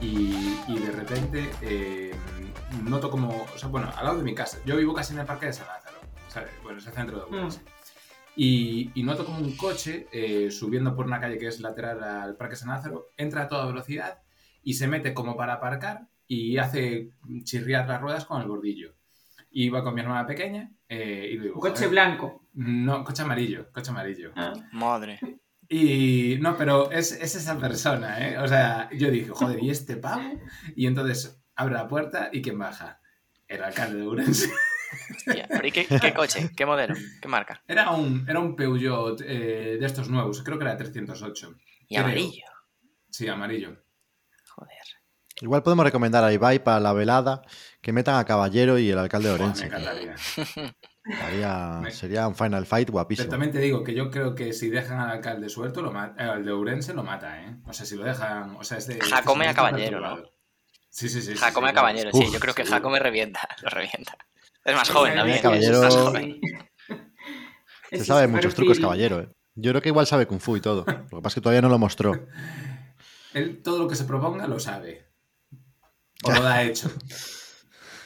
[0.00, 2.14] y, y de repente eh,
[2.84, 5.26] noto como, o sea, bueno, al lado de mi casa, yo vivo casi en el
[5.26, 5.98] Parque de San Lázaro,
[6.28, 6.50] ¿sabes?
[6.62, 7.60] Bueno, es el centro de Ourense.
[8.34, 12.36] Y, y noto como un coche eh, subiendo por una calle que es lateral al
[12.36, 14.22] Parque San Lázaro, entra a toda velocidad
[14.62, 17.10] y se mete como para aparcar y hace
[17.44, 18.94] chirriar las ruedas con el bordillo.
[19.50, 21.56] Y iba con mi hermana pequeña eh, y le digo...
[21.56, 22.46] Un coche blanco.
[22.54, 24.32] No, coche amarillo, coche amarillo.
[24.34, 24.54] Ah.
[24.72, 25.20] Madre.
[25.74, 28.36] Y no, pero es, es esa persona, ¿eh?
[28.38, 30.38] O sea, yo dije, joder, ¿y este pavo?
[30.76, 33.00] Y entonces abre la puerta y ¿quién baja?
[33.48, 34.50] El alcalde de Ourense.
[35.16, 36.50] Hostia, pero ¿y qué, qué coche?
[36.54, 36.94] ¿Qué modelo?
[37.22, 37.62] ¿Qué marca?
[37.66, 41.54] Era un, era un Peugeot eh, de estos nuevos, creo que era 308.
[41.88, 42.04] Y Creo.
[42.04, 42.44] amarillo.
[43.08, 43.82] Sí, amarillo.
[44.50, 44.76] Joder.
[45.40, 47.40] Igual podemos recomendar a Ibai para la velada
[47.80, 49.66] que metan a Caballero y el alcalde de Buah, me Orense.
[49.66, 50.14] encantaría.
[51.04, 53.28] Haría- sería un final fight Pero guapísimo.
[53.28, 56.22] también te digo que yo creo que si dejan al alcalde suelto, lo ma- eh,
[56.22, 57.56] al de Ourense lo mata, ¿eh?
[57.66, 58.54] O sea, si lo dejan...
[58.56, 59.00] O sea, es de...
[59.00, 60.32] Jacome a Caballero, perturbado.
[60.88, 61.34] Sí, sí, sí.
[61.34, 62.32] Jacome sí, Caballero, Uf, sí.
[62.32, 62.64] Yo creo que.
[62.66, 63.48] Jacome revienta.
[63.62, 64.16] Lo revienta.
[64.64, 65.38] Es más joven sí, también.
[65.42, 66.40] Caballero- Es más joven.
[67.90, 69.20] Se sabe muchos trucos, Caballero.
[69.20, 69.28] ¿eh?
[69.54, 70.84] Yo creo que igual sabe Kung Fu y todo.
[70.86, 72.12] Lo que pasa es que todavía no lo mostró.
[73.34, 75.08] Él todo lo que se proponga lo sabe.
[76.24, 76.90] O lo da hecho.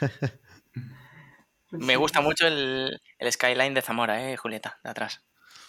[1.70, 5.22] Me gusta mucho el, el skyline de Zamora, eh, Julieta, de atrás.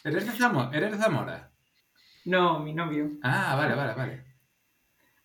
[0.04, 0.78] ¿Eres de Zamora?
[0.78, 1.52] ¿Eres de Zamora?
[2.26, 3.12] No, mi novio.
[3.24, 4.28] Ah, vale, vale, vale.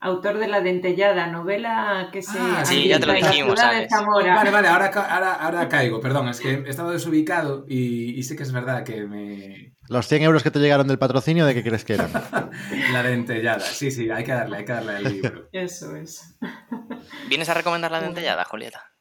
[0.01, 2.37] Autor de La Dentellada, novela que se.
[2.37, 3.95] Ah, sí, ya te lo dijimos, ciudad de Alex.
[3.95, 4.35] Zamora.
[4.35, 8.43] Vale, vale, ahora, ahora, ahora caigo, perdón, es que estaba desubicado y, y sí que
[8.43, 9.75] es verdad que me...
[9.89, 12.11] Los 100 euros que te llegaron del patrocinio, ¿de qué crees que eran?
[12.93, 15.49] La dentellada, sí, sí, hay que darle, hay que darle al libro.
[15.53, 16.37] Eso es.
[17.29, 18.92] ¿Vienes a recomendar la dentellada, Julieta?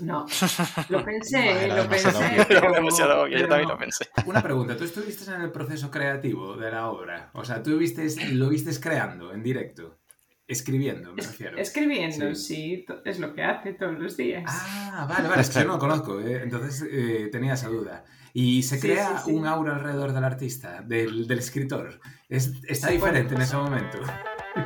[0.00, 0.26] No.
[0.88, 2.08] Lo pensé, Bueno, lo pensé.
[2.08, 2.44] obvio.
[2.48, 3.74] pero- demasiado obvio, yo pero también no.
[3.74, 4.08] lo pensé.
[4.26, 7.30] Una pregunta, ¿tú estuviste en el proceso creativo de la obra?
[7.32, 9.98] O sea, ¿tú viste, lo viste creando en directo?
[10.46, 11.58] Escribiendo, me refiero.
[11.58, 12.84] Escribiendo, Sí.
[12.84, 12.86] sí.
[13.04, 14.44] es lo que hace todos los días.
[14.48, 16.40] Ah, vale, vale, es que yo no lo conozco, ¿eh?
[16.42, 18.04] entonces eh, tenía esa duda.
[18.32, 19.32] Y se Sí, crea sí, sí.
[19.32, 22.00] un aura alrededor del artista, del, del escritor.
[22.28, 23.98] Es, está Se diferente pone- en ese momento.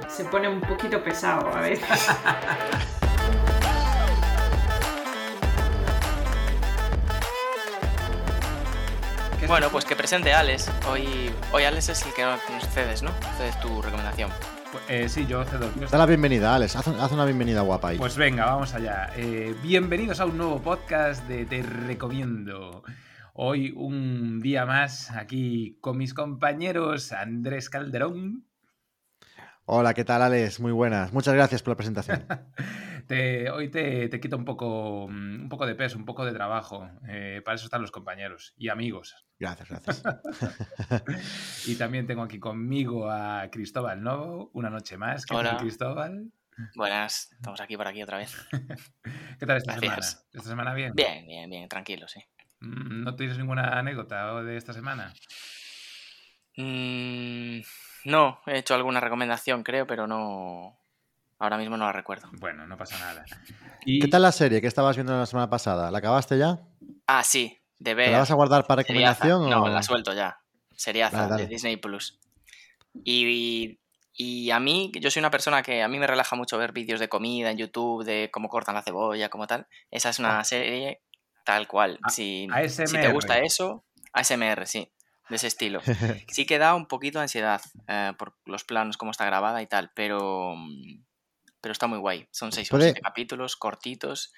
[0.09, 1.87] Se pone un poquito pesado a veces.
[9.53, 10.71] Bueno, pues que presente Alex.
[10.89, 12.41] Hoy, hoy Alex es el que nos
[12.71, 13.11] cedes, ¿no?
[13.37, 14.31] Cedes tu recomendación.
[14.89, 15.71] Eh, sí, yo cedo.
[15.91, 16.75] Da la bienvenida, Alex.
[16.75, 17.99] Haz, haz una bienvenida guapa ahí.
[17.99, 19.11] Pues venga, vamos allá.
[19.15, 22.83] Eh, bienvenidos a un nuevo podcast de Te Recomiendo.
[23.35, 28.47] Hoy un día más aquí con mis compañeros Andrés Calderón.
[29.67, 30.61] Hola, ¿qué tal, Alex?
[30.61, 31.13] Muy buenas.
[31.13, 32.25] Muchas gracias por la presentación.
[33.07, 36.33] Te- hoy te, te quito un poco, mm, un poco de peso, un poco de
[36.33, 36.89] trabajo.
[37.09, 39.27] Eh, para eso están los compañeros y amigos.
[39.43, 40.03] Gracias, gracias.
[41.67, 45.27] Y también tengo aquí conmigo a Cristóbal Novo, una noche más.
[45.27, 45.51] ¿Qué Hola.
[45.51, 46.33] tal, Cristóbal?
[46.77, 48.37] Buenas, estamos aquí por aquí otra vez.
[49.39, 49.81] ¿Qué tal esta Gracias.
[49.81, 50.27] semana?
[50.33, 50.93] ¿Esta semana bien?
[50.95, 52.21] Bien, bien, bien, tranquilo, sí.
[52.61, 55.13] Mm, ¿No tienes ninguna anécdota de esta semana?
[56.57, 57.61] Mm,
[58.05, 60.79] no, he hecho alguna recomendación, creo, pero no.
[61.41, 62.29] Ahora mismo no la recuerdo.
[62.35, 63.25] Bueno, no pasa nada.
[63.85, 65.91] Y- ¿Qué tal la serie que estabas viendo la semana pasada?
[65.91, 66.61] ¿La acabaste ya?
[67.09, 68.11] Ah, sí, de ¿Te ver.
[68.13, 69.49] la vas a guardar para recomendación?
[69.51, 69.69] No, o...
[69.69, 70.39] la suelto ya.
[70.77, 71.43] Seriaza Dale, dale.
[71.45, 72.19] de Disney Plus.
[73.05, 73.79] Y,
[74.15, 77.01] y a mí, yo soy una persona que a mí me relaja mucho ver vídeos
[77.01, 79.67] de comida en YouTube, de cómo cortan la cebolla, como tal.
[79.91, 81.01] Esa es una serie
[81.45, 81.99] tal cual.
[82.03, 84.93] A- Si, si te gusta eso, ASMR, sí,
[85.29, 85.81] de ese estilo.
[86.29, 89.67] Sí que da un poquito de ansiedad eh, por los planos, cómo está grabada y
[89.67, 90.55] tal, pero,
[91.61, 92.29] pero está muy guay.
[92.31, 94.33] Son seis o Puede- siete capítulos cortitos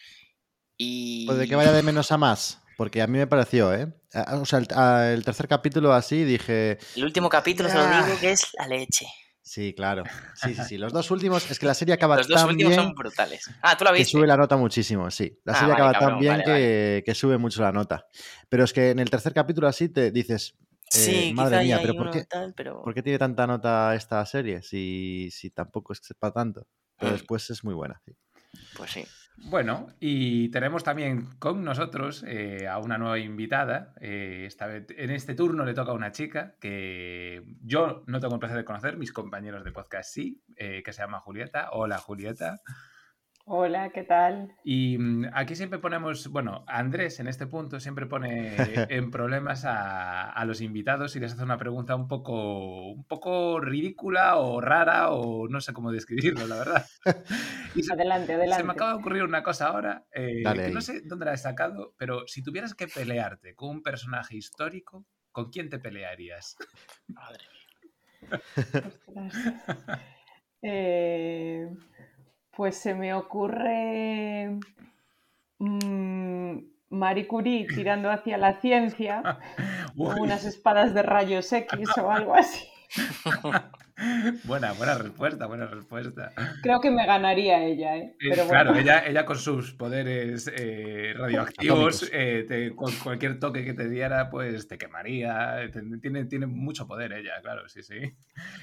[0.76, 1.26] y...
[1.26, 2.60] Puede que vaya de menos a más.
[2.76, 3.92] Porque a mí me pareció, ¿eh?
[4.32, 4.66] O sea, el,
[5.14, 6.78] el tercer capítulo así dije.
[6.96, 8.04] El último capítulo, te lo Ah.
[8.04, 9.06] digo, que es la leche.
[9.42, 10.04] Sí, claro.
[10.34, 10.78] Sí, sí, sí.
[10.78, 13.44] Los dos últimos, es que la serie acaba Los dos tan últimos bien son brutales.
[13.62, 14.12] Ah, tú la que viste.
[14.12, 15.38] sube la nota muchísimo, sí.
[15.44, 18.06] La Ah, serie vale, acaba cabrón, tan bien vale, que, que sube mucho la nota.
[18.48, 20.54] Pero es que en el tercer capítulo así te dices,
[20.90, 22.82] Sí, eh, madre quizá mía, pero ¿por qué, tal, pero...
[22.82, 26.66] ¿por qué tiene tanta nota esta serie si, si tampoco es que sepa tanto?
[26.98, 27.14] Pero Mm.
[27.14, 28.00] después es muy buena.
[28.06, 28.12] sí.
[28.76, 29.04] Pues sí.
[29.36, 33.92] Bueno, y tenemos también con nosotros eh, a una nueva invitada.
[34.00, 38.34] Eh, esta vez, en este turno le toca a una chica que yo no tengo
[38.34, 41.70] el placer de conocer, mis compañeros de podcast sí, eh, que se llama Julieta.
[41.72, 42.62] Hola Julieta.
[43.46, 44.56] Hola, ¿qué tal?
[44.64, 48.26] Y mm, aquí siempre ponemos, bueno, Andrés en este punto siempre pone
[48.88, 53.60] en problemas a, a los invitados y les hace una pregunta un poco, un poco
[53.60, 56.86] ridícula o rara o no sé cómo describirlo, la verdad.
[57.74, 58.64] Y se- Adelante, se adelante.
[58.64, 61.94] me acaba de ocurrir una cosa ahora, eh, que no sé dónde la he sacado,
[61.98, 66.56] pero si tuvieras que pelearte con un personaje histórico, ¿con quién te pelearías?
[67.08, 68.40] Madre mía.
[70.66, 70.93] Eh,
[72.56, 74.58] pues se me ocurre
[75.58, 76.58] mm,
[76.90, 79.22] Marie Curie tirando hacia la ciencia
[79.96, 82.66] con unas espadas de rayos X o algo así.
[84.44, 86.32] buena, buena respuesta, buena respuesta.
[86.62, 88.14] Creo que me ganaría ella, ¿eh?
[88.20, 93.64] Eh, Pero claro, ella, ella con sus poderes eh, radioactivos, eh, te- con cualquier toque
[93.64, 95.56] que te diera, pues te quemaría.
[95.72, 97.96] te- tiene, tiene mucho poder ella, claro, sí, sí.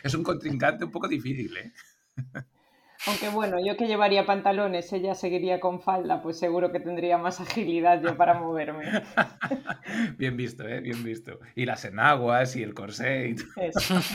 [0.03, 1.71] Es un contrincante un poco difícil, ¿eh?
[3.07, 7.39] aunque bueno, yo que llevaría pantalones, ella seguiría con falda, pues seguro que tendría más
[7.39, 8.86] agilidad yo para moverme.
[10.18, 10.81] Bien visto, ¿eh?
[10.81, 11.39] Bien visto.
[11.56, 13.48] Y las enaguas y el corsé y todo.
[13.57, 13.95] Eso.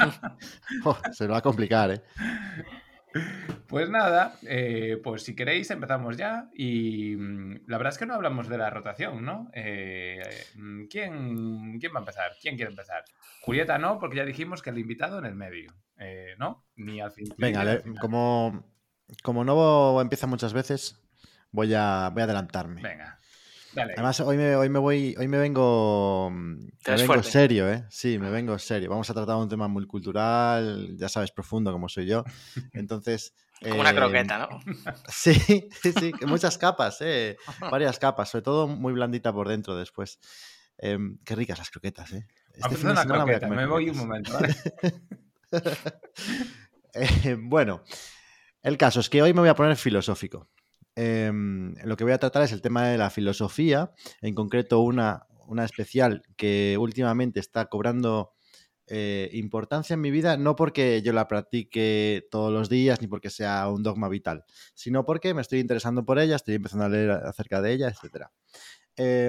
[0.84, 2.02] Oh, se lo va a complicar, ¿eh?
[3.66, 8.14] Pues nada, eh, pues si queréis empezamos ya y mm, la verdad es que no
[8.14, 9.50] hablamos de la rotación, ¿no?
[9.52, 10.20] Eh,
[10.54, 12.32] mm, ¿quién, ¿Quién va a empezar?
[12.40, 13.04] ¿Quién quiere empezar?
[13.40, 16.64] Julieta no, porque ya dijimos que el invitado en el medio, eh, ¿no?
[16.76, 17.26] Ni al fin.
[17.38, 18.00] Venga, ni al final.
[18.00, 18.75] como,
[19.22, 21.00] como Novo empieza muchas veces,
[21.52, 22.82] voy a, voy a adelantarme.
[22.82, 23.18] Venga,
[23.72, 23.92] dale.
[23.94, 26.54] Además, hoy me, hoy me voy, hoy me vengo, mm,
[26.86, 27.30] me vengo fuerte.
[27.30, 27.84] serio, ¿eh?
[27.90, 28.90] Sí, me vengo serio.
[28.90, 32.24] Vamos a tratar un tema muy cultural, ya sabes, profundo como soy yo.
[32.72, 33.34] Entonces.
[33.60, 34.60] Como una eh, croqueta, ¿no?
[35.08, 37.38] Sí, sí, sí, que muchas capas, ¿eh?
[37.60, 40.18] Varias capas, sobre todo muy blandita por dentro después.
[40.78, 42.26] Em, qué ricas las croquetas, ¿eh?
[42.60, 44.54] A fin hacer de una semana voy a croqueta, comer me voy un momento, ¿vale?
[46.98, 47.82] Eh, bueno,
[48.66, 50.50] el caso es que hoy me voy a poner filosófico.
[50.96, 55.28] Em, lo que voy a tratar es el tema de la filosofía, en concreto una,
[55.46, 58.32] una especial que últimamente está cobrando
[58.88, 63.30] eh, importancia en mi vida, no porque yo la practique todos los días ni porque
[63.30, 67.12] sea un dogma vital, sino porque me estoy interesando por ella, estoy empezando a leer
[67.12, 68.26] acerca de ella, etc.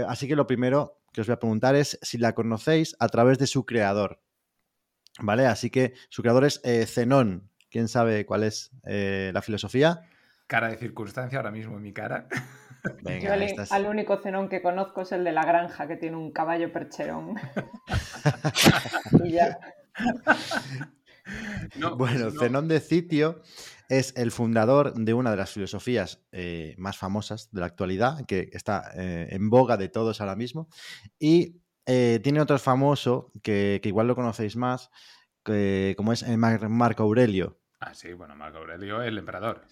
[0.08, 3.38] así que lo primero que os voy a preguntar es si la conocéis a través
[3.38, 4.20] de su creador.
[5.20, 5.46] ¿Vale?
[5.46, 7.52] Así que su creador es eh, Zenón.
[7.78, 10.02] ¿Quién sabe cuál es eh, la filosofía?
[10.48, 12.28] Cara de circunstancia ahora mismo en mi cara.
[13.04, 13.38] Venga,
[13.70, 17.36] al, único cenón que conozco es el de la granja, que tiene un caballo percherón.
[19.24, 19.60] y ya.
[21.76, 22.40] No, Bueno, no.
[22.40, 23.44] Zenón de Citio
[23.90, 28.50] es el fundador de una de las filosofías eh, más famosas de la actualidad, que
[28.54, 30.68] está eh, en boga de todos ahora mismo.
[31.20, 34.90] Y eh, tiene otro famoso, que, que igual lo conocéis más,
[35.44, 37.60] que, como es Mar- Marco Aurelio.
[37.80, 39.66] Ah, sí, bueno, Marco Aurelio, el emperador.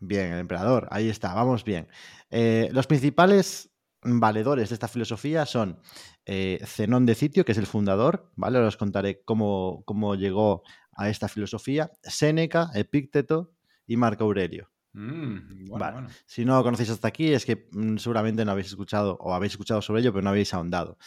[0.00, 1.88] Bien, el emperador, ahí está, vamos bien.
[2.30, 3.70] Eh, los principales
[4.02, 5.80] valedores de esta filosofía son
[6.26, 8.58] eh, Zenón de Citio, que es el fundador, ¿vale?
[8.58, 10.62] Ahora os contaré cómo, cómo llegó
[10.92, 13.52] a esta filosofía, Séneca, Epícteto
[13.86, 14.70] y Marco Aurelio.
[14.92, 15.92] Mm, bueno, Vale.
[15.92, 16.08] bueno.
[16.26, 19.52] Si no lo conocéis hasta aquí es que mm, seguramente no habéis escuchado o habéis
[19.52, 20.98] escuchado sobre ello, pero no habéis ahondado.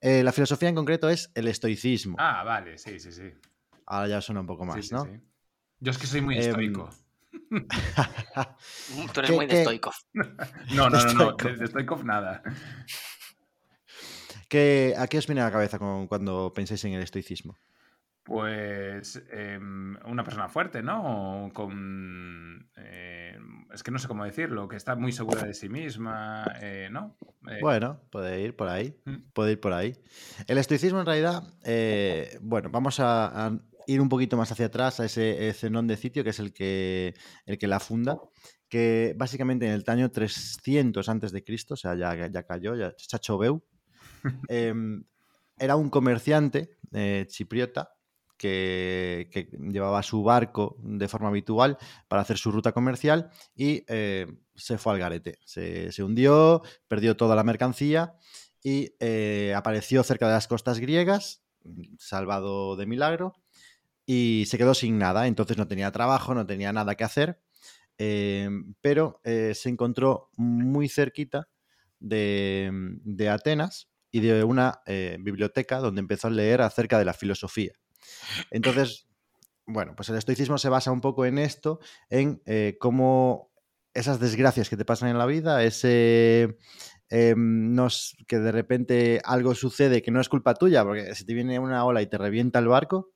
[0.00, 2.16] Eh, la filosofía en concreto es el estoicismo.
[2.18, 3.32] Ah, vale, sí, sí, sí.
[3.86, 5.04] Ahora ya suena un poco más, Sí, sí, ¿no?
[5.04, 5.10] sí.
[5.80, 6.90] Yo es que soy muy Em, estoico.
[7.50, 9.92] Tú eres ¿Qué- muy de estoico.
[10.74, 11.32] No, no, no, no.
[11.36, 12.42] De, Stoikov nada.
[14.48, 17.56] ¿Qué- ¿A qué os viene a la cabeza con- cuando pensáis en el estoicismo?
[18.24, 21.50] Pues em, una persona fuerte, ¿no?
[21.54, 22.68] Con.
[22.76, 23.36] eh,
[23.72, 27.16] es que no sé cómo decirlo, que está muy segura de sí misma, eh, ¿no?
[27.50, 28.94] Eh, Bueno, puede ir por ahí.
[29.04, 29.30] Mm.
[29.32, 29.96] Puede ir por ahí.
[30.46, 35.00] El estoicismo, en realidad, eh, bueno, vamos a, a ir un poquito más hacia atrás
[35.00, 37.14] a ese eh, Zenón de Citio, que es el que,
[37.46, 38.18] el que la funda,
[38.68, 42.94] que básicamente en el año 300 antes de Cristo, o sea, ya, ya cayó, ya
[42.96, 43.62] Chacho Beu,
[44.48, 45.04] em,
[45.58, 47.94] era un comerciante eh, chipriota
[48.36, 51.76] que, que llevaba su barco de forma habitual
[52.08, 55.38] para hacer su ruta comercial y eh, se fue al garete.
[55.44, 58.14] Se, se hundió, perdió toda la mercancía
[58.62, 61.42] y eh, apareció cerca de las costas griegas,
[61.98, 63.34] salvado de milagro,
[64.12, 65.28] y se quedó sin nada.
[65.28, 67.40] Entonces no tenía trabajo, no tenía nada que hacer,
[67.96, 68.50] eh,
[68.80, 71.48] pero eh, se encontró muy cerquita
[72.00, 72.70] de,
[73.04, 77.74] de Atenas y de una eh, biblioteca donde empezó a leer acerca de la filosofía.
[78.50, 79.06] Entonces,
[79.64, 82.42] bueno, pues el estoicismo se basa un poco en esto, en
[82.80, 83.52] cómo
[83.94, 86.56] esas desgracias que te pasan en la vida, ese
[87.10, 87.34] eh,
[88.26, 91.84] que de repente algo sucede que no es culpa tuya, porque si te viene una
[91.84, 93.12] ola y te revienta el barco,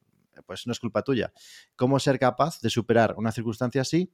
[0.46, 1.32] pues no es culpa tuya.
[1.76, 4.12] Cómo ser capaz de superar una circunstancia así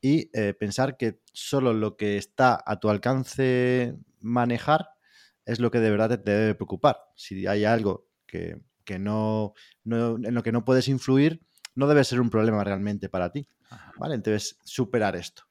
[0.00, 4.88] y eh, pensar que solo lo que está a tu alcance manejar
[5.44, 6.98] es lo que de verdad te, te debe preocupar.
[7.14, 9.54] Si hay algo que, que no,
[9.84, 11.42] no, en lo que no puedes influir,
[11.74, 13.48] no debe ser un problema realmente para ti.
[13.98, 14.14] ¿Vale?
[14.14, 15.45] Entonces, superar esto.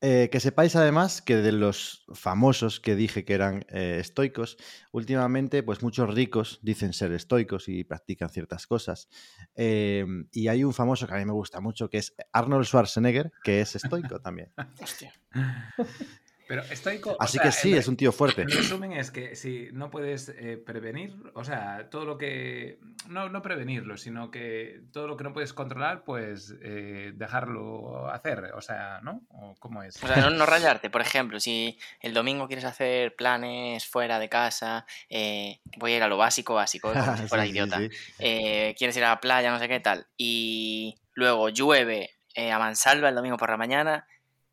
[0.00, 4.56] Eh, que sepáis además que de los famosos que dije que eran eh, estoicos,
[4.92, 9.08] últimamente pues muchos ricos dicen ser estoicos y practican ciertas cosas.
[9.56, 13.32] Eh, y hay un famoso que a mí me gusta mucho que es Arnold Schwarzenegger,
[13.42, 14.52] que es estoico también.
[14.80, 15.12] Hostia.
[16.48, 17.10] Pero estoico.
[17.12, 18.42] o Así sea, que sí, es un tío fuerte.
[18.42, 22.78] En resumen es que si no puedes eh, prevenir, o sea, todo lo que...
[23.06, 28.52] No, no prevenirlo, sino que todo lo que no puedes controlar, pues eh, dejarlo hacer,
[28.54, 29.22] o sea, ¿no?
[29.28, 30.02] ¿O ¿Cómo es?
[30.02, 30.88] O sea, no, no rayarte.
[30.90, 36.02] Por ejemplo, si el domingo quieres hacer planes fuera de casa, eh, voy a ir
[36.02, 37.78] a lo básico, básico, como si fuera Sí, sí, idiota.
[37.78, 37.88] sí.
[38.20, 42.58] eh, quieres ir a la playa, no sé qué tal, y luego llueve eh, a
[42.58, 44.06] mansalva el domingo por la mañana,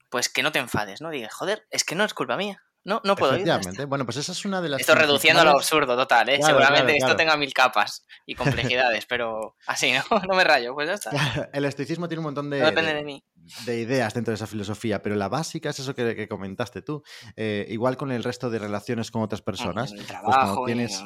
[0.10, 1.10] pues que no te enfades, ¿no?
[1.10, 2.62] Digas, joder, es que no es culpa mía.
[2.88, 3.40] No, no puedo ir.
[3.40, 3.56] ya está".
[3.62, 3.86] Efectivamente.
[3.86, 4.80] Bueno, pues esa es una de las.
[4.82, 6.38] Esto reduciendo a lo absurdo, total, ¿eh?
[6.38, 10.04] Claro, Seguramente claro, esto tenga mil capas y complejidades, pero así, ¿no?
[10.30, 11.12] No me rayo, pues ya está.
[11.12, 11.20] No
[11.52, 13.24] El estoicismo tiene un montón de, depende de- de mí.
[13.66, 17.02] de ideas dentro de esa filosofía, pero la básica es eso que, que comentaste tú.
[17.36, 19.92] Eh, igual con el resto de relaciones con otras personas.
[19.92, 21.04] En el pues trabajo, tienes-.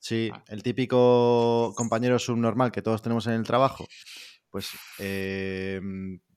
[0.00, 3.86] Sí, el típico compañero subnormal que todos tenemos en el trabajo,
[4.50, 5.80] pues, eh,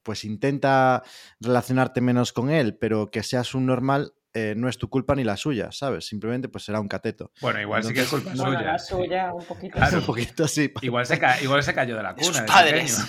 [0.06, 1.04] pues intenta
[1.42, 5.36] relacionarte menos con él, pero que seas subnormal eh, no es tu culpa ni la
[5.38, 6.06] suya, ¿sabes?
[6.08, 7.32] Simplemente pues será un cateto.
[7.42, 8.62] Bueno, igual sí que es culpa Bueno, suya.
[8.62, 9.74] la suya, un poquito.
[9.78, 9.92] Claro.
[9.92, 9.98] sí.
[9.98, 10.72] Un poquito así.
[10.82, 12.42] Igual se, ca- igual se cayó de la cuna.
[12.42, 13.02] de padres.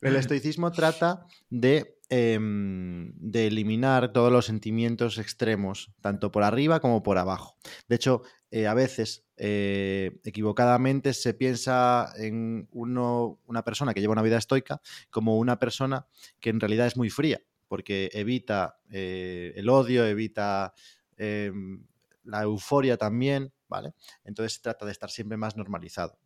[0.00, 7.02] El estoicismo trata de, em, de eliminar todos los sentimientos extremos, tanto por arriba como
[7.02, 7.56] por abajo.
[7.88, 14.22] De hecho, eh, a veces, eh, equivocadamente, se piensa en una persona que lleva una
[14.22, 14.80] vida estoica
[15.10, 16.06] como una persona
[16.38, 20.72] que en realidad es muy fría, porque evita eh, el odio, evita
[21.16, 21.84] em,
[22.22, 23.92] la euforia también, ¿vale?
[24.22, 26.16] Entonces se trata de estar siempre más normalizado.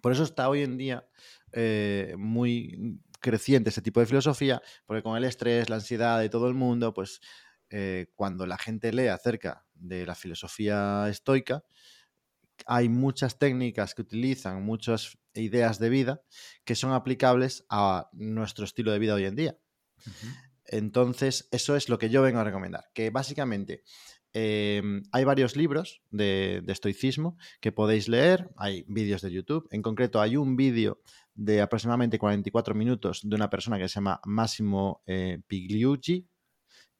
[0.00, 1.06] Por eso está hoy en día
[2.16, 6.54] muy creciente ese tipo de filosofía, porque con el estrés, la ansiedad de todo el
[6.54, 7.20] mundo, pues
[7.70, 11.64] eh, cuando la gente lee acerca de la filosofía estoica,
[12.66, 16.22] hay muchas técnicas que utilizan, muchas ideas de vida
[16.64, 19.58] que son aplicables a nuestro estilo de vida hoy en día.
[20.66, 23.82] Entonces, eso es lo que yo vengo a recomendar, que básicamente
[24.34, 29.80] eh, hay varios libros de, de estoicismo que podéis leer, hay vídeos de YouTube, en
[29.80, 31.00] concreto hay un vídeo
[31.34, 36.26] de aproximadamente 44 minutos de una persona que se llama Massimo eh, Pigliucci,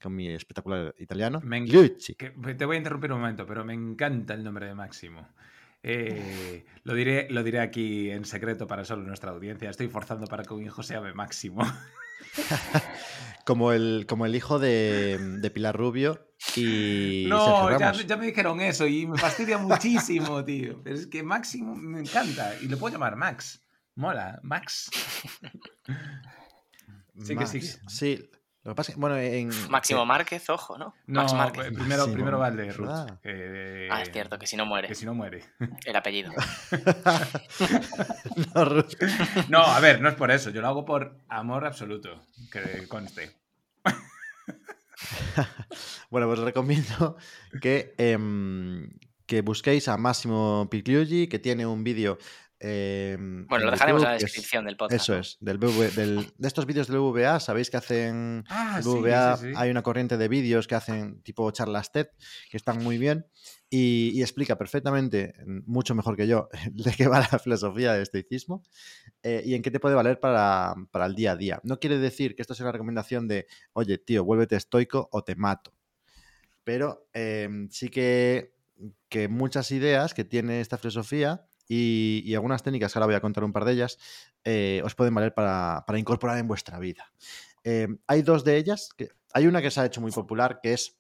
[0.01, 1.41] con mi espectacular italiano.
[1.45, 2.15] Me en- Pigliucci.
[2.17, 5.29] Que- te voy a interrumpir un momento, pero me encanta el nombre de Máximo.
[5.83, 9.69] Eh, lo, diré, lo diré aquí en secreto para solo nuestra audiencia.
[9.69, 11.61] Estoy forzando para que un hijo se llame Máximo.
[13.45, 16.27] Como el, como el hijo de, de Pilar Rubio
[16.57, 20.81] y no, ya, ya me dijeron eso y me fastidia muchísimo, tío.
[20.83, 23.63] Pero es que Máximo me encanta y lo puedo llamar Max.
[23.97, 24.91] Mola, Max.
[27.23, 27.61] Sí que sí.
[27.87, 28.31] Sí,
[28.65, 29.51] lo que pasa es que, bueno, en...
[29.71, 30.95] Máximo que- Márquez, ojo, ¿no?
[31.07, 31.67] No, Max Márquez.
[31.67, 32.91] eh, primero, primero va el de Ruth.
[33.23, 34.89] eh, Ah, es cierto, que si no muere.
[34.89, 35.45] Que si no muere.
[35.85, 36.33] El apellido.
[38.55, 38.95] No, Ruth.
[39.49, 40.51] No, a ver, no es por eso.
[40.51, 42.27] Yo lo hago por amor absoluto.
[42.51, 43.37] Que conste.
[46.11, 47.17] Bueno, pues os recomiendo
[47.61, 48.89] que, em,
[49.27, 52.19] que busquéis a Máximo Pigliucci, que tiene un vídeo.
[52.61, 55.03] Em, Bueno, en lo dejaremos en la es- descripción del podcast.
[55.03, 58.89] Eso es, del BV del- de estos vídeos del VBA, sabéis que hacen Ah, sí,
[58.89, 59.53] VBA, sí, sí.
[59.57, 62.09] hay una corriente de vídeos que hacen tipo charlas TED,
[62.51, 63.27] que están muy bien
[63.71, 65.35] y, y explica perfectamente,
[65.67, 68.63] mucho mejor que yo, de qué va la filosofía del estoicismo
[69.23, 71.61] eh, y en qué te puede valer para, para el día a día.
[71.65, 75.35] No quiere decir que esto sea una recomendación de, oye, tío, vuélvete estoico o te
[75.35, 75.75] mato.
[76.63, 78.55] Pero em, sí que,
[79.11, 83.21] que muchas ideas que tiene esta filosofía y, y algunas técnicas, que ahora voy a
[83.21, 83.99] contar un par de ellas,
[84.45, 87.13] eh, os pueden valer para, para incorporar en vuestra vida.
[87.65, 88.91] Eh, hay dos de ellas.
[88.97, 90.97] Que, hay una que se ha hecho muy popular, que es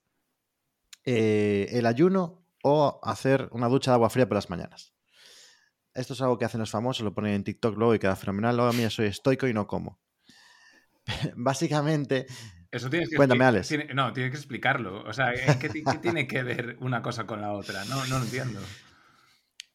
[1.04, 4.92] eh, el ayuno o hacer una ducha de agua fría por las mañanas.
[5.92, 8.56] Esto es algo que hacen los famosos, lo ponen en TikTok luego y queda fenomenal.
[8.56, 10.00] Luego, mira, soy estoico y no como.
[11.36, 12.26] Básicamente,
[12.70, 13.68] Eso tienes que Cuéntame, Alex.
[13.68, 15.04] tiene- no, tienes que explicarlo.
[15.04, 17.84] O sea, ¿en ¿qué, ti- qué tiene que ver una cosa con la otra?
[17.84, 18.60] No, no lo entiendo.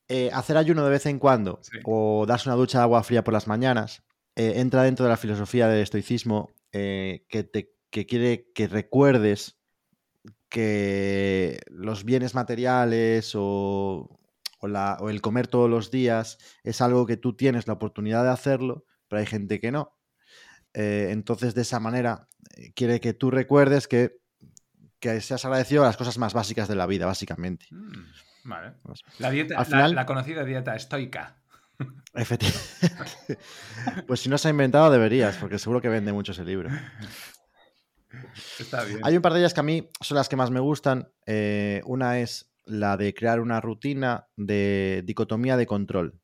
[0.09, 1.77] Eh, hacer ayuno de vez en cuando Sí.
[1.85, 4.03] o darse una ducha de agua fría por las mañanas
[4.35, 9.57] eh, entra dentro de la filosofía del estoicismo eh, que, te, que quiere que recuerdes
[10.49, 14.19] que los bienes materiales o,
[14.59, 18.23] o la- o el comer todos los días es algo que tú tienes la oportunidad
[18.23, 19.95] de hacerlo, pero hay gente que no.
[20.73, 22.27] Entonces, de esa manera,
[22.75, 24.19] quiere que tú recuerdes que,
[24.99, 27.65] que seas agradecido a las cosas más básicas de la vida, básicamente.
[27.71, 28.05] Mm,
[28.43, 28.73] vale.
[28.83, 31.35] Pues, La dieta, Al final- la, conocida dieta estoica.
[32.13, 33.37] Efectivamente.
[34.07, 36.69] pues si no se ha inventado, deberías, porque seguro que vende mucho ese libro.
[38.59, 38.99] Está bien.
[39.03, 41.11] Hay un par de ellas que a mí son las que más me gustan.
[41.25, 46.19] Eh, una es la de crear una rutina de dicotomía de control.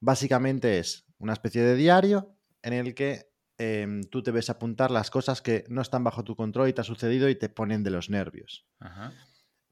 [0.00, 5.10] Básicamente es una especie de diario en el que em, tú te ves apuntar las
[5.10, 7.90] cosas que no están bajo tu control y te ha sucedido y te ponen de
[7.90, 8.66] los nervios.
[8.80, 9.12] Ajá.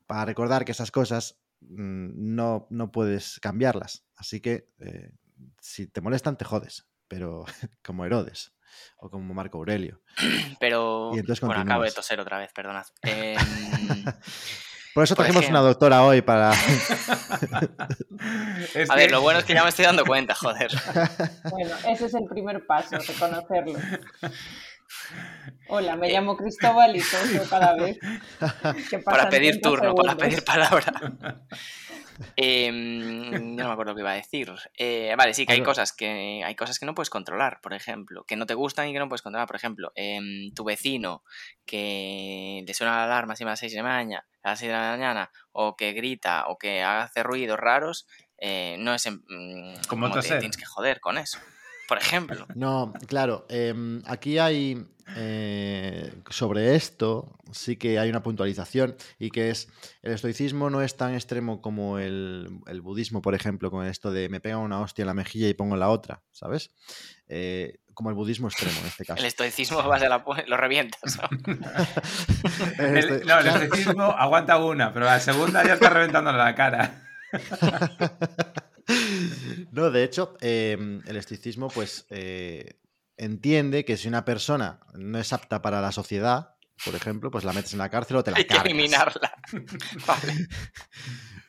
[0.06, 4.04] Para recordar que esas cosas no, no puedes cambiarlas.
[4.16, 5.12] Así que eh,
[5.60, 6.86] si te molestan, te jodes.
[7.08, 7.44] Pero
[7.84, 8.54] como Herodes
[8.98, 10.02] o como Marco Aurelio.
[10.60, 11.10] Pero.
[11.14, 12.86] Y entonces bueno, acabo de toser otra vez, perdonad.
[13.02, 13.36] Em,
[14.94, 16.52] Por eso Por trajimos una doctora hoy para...
[18.74, 20.70] Es a ver, lo bueno es que ya me estoy dando cuenta, joder.
[21.50, 23.76] Bueno, ese es el primer paso, reconocerlo.
[25.68, 25.96] Hola, Eh.
[25.96, 27.98] me llamo Cristóbal y toso cada vez.
[29.04, 30.92] Para pedir 30 turno, para pedir palabra.
[32.36, 34.52] Em, no me acuerdo qué iba a decir.
[34.78, 38.24] Eh, vale, sí, que hay cosas que hay cosas que no puedes controlar, por ejemplo,
[38.24, 39.48] que no te gustan y que no puedes controlar.
[39.48, 41.24] Por ejemplo, em, tu vecino
[41.66, 44.70] que le suena la alarma siempre a las 6 de la mañana, a las 6
[44.70, 48.06] de la mañana, o que grita, o que hace ruidos raros,
[48.38, 51.38] eh, no es en- mm, Como te tienes que joder con eso.
[51.88, 52.46] Por ejemplo.
[52.54, 54.86] No, claro, em, aquí hay
[55.16, 59.68] eh, sobre esto sí que hay una puntualización y que es
[60.02, 64.30] el estoicismo no es tan extremo como el, el budismo, por ejemplo, con esto de
[64.30, 66.70] me pega una hostia en la mejilla y pongo la otra, ¿sabes?
[67.28, 69.20] Eh, como el budismo extremo en este caso.
[69.20, 71.28] El estoicismo vas la lo revientas, ¿no?
[72.78, 73.48] El El- esto- no, el claro.
[73.62, 77.02] estoicismo aguanta una, pero la segunda ya está reventándole la cara.
[79.74, 82.78] No, de hecho, eh, el estoicismo, pues, eh,
[83.16, 86.54] entiende que si una persona no es apta para la sociedad,
[86.84, 89.34] por ejemplo, pues la metes en la cárcel o te la Hay que eliminarla.
[90.06, 90.48] Vale.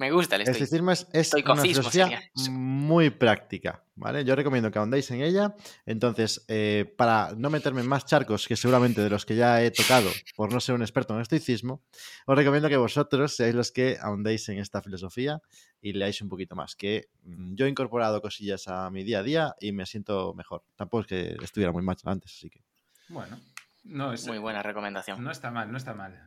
[0.00, 0.90] Me gusta el El estoicismo.
[0.92, 2.20] estoicismo es, es una filosofía
[2.50, 4.24] muy práctica, ¿vale?
[4.24, 5.54] Yo recomiendo que ahondéis en ella.
[5.84, 9.70] Entonces, eh, para no meterme en más charcos que seguramente de los que ya he
[9.70, 11.82] tocado por no ser un experto en estoicismo,
[12.26, 15.42] os recomiendo que vosotros seáis los que ahondéis en esta filosofía
[15.82, 16.74] y leáis un poquito más.
[16.76, 20.64] Que mm, yo he incorporado cosillas a mi día a día y me siento mejor.
[20.76, 22.62] Tampoco es que estuviera muy macho antes, así que.
[23.08, 23.38] Bueno,
[23.84, 25.22] no es, Muy buena recomendación.
[25.22, 26.26] No está mal, no está mal.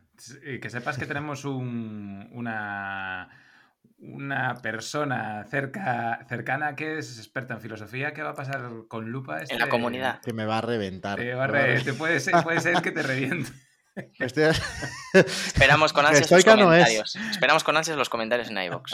[0.62, 3.28] Que sepas que tenemos un- una,
[3.98, 9.34] una persona cerca, cercana que es experta en filosofía que va a pasar con lupa.
[9.40, 10.20] En la este- comunidad.
[10.20, 11.18] Que me va a reventar.
[11.18, 13.50] te va a re- te puede, ser, puede ser que te reviente.
[14.18, 14.52] Estoy-
[15.14, 16.82] Esperamos con ansias los estoica no es.
[16.84, 17.16] comentarios.
[17.30, 18.92] Esperamos con ansias los comentarios en iVoox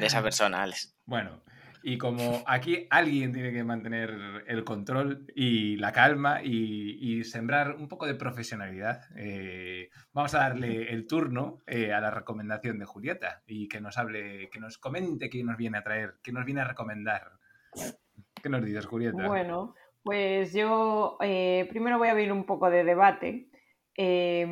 [0.00, 0.94] de esa persona, Alex.
[1.04, 1.42] Bueno,
[1.82, 7.88] y como aquí alguien tiene que mantener el control y la calma y, sembrar un
[7.88, 13.42] poco de profesionalidad, eh, vamos a darle el turno eh, a la recomendación de Julieta
[13.46, 16.62] y que nos hable, que nos comente qué nos viene a traer, qué nos viene
[16.62, 17.30] a recomendar.
[18.42, 19.26] ¿Qué nos dices, Julieta?
[19.26, 23.48] Bueno, pues yo eh, primero voy a abrir un poco de debate.
[23.94, 24.46] Eh,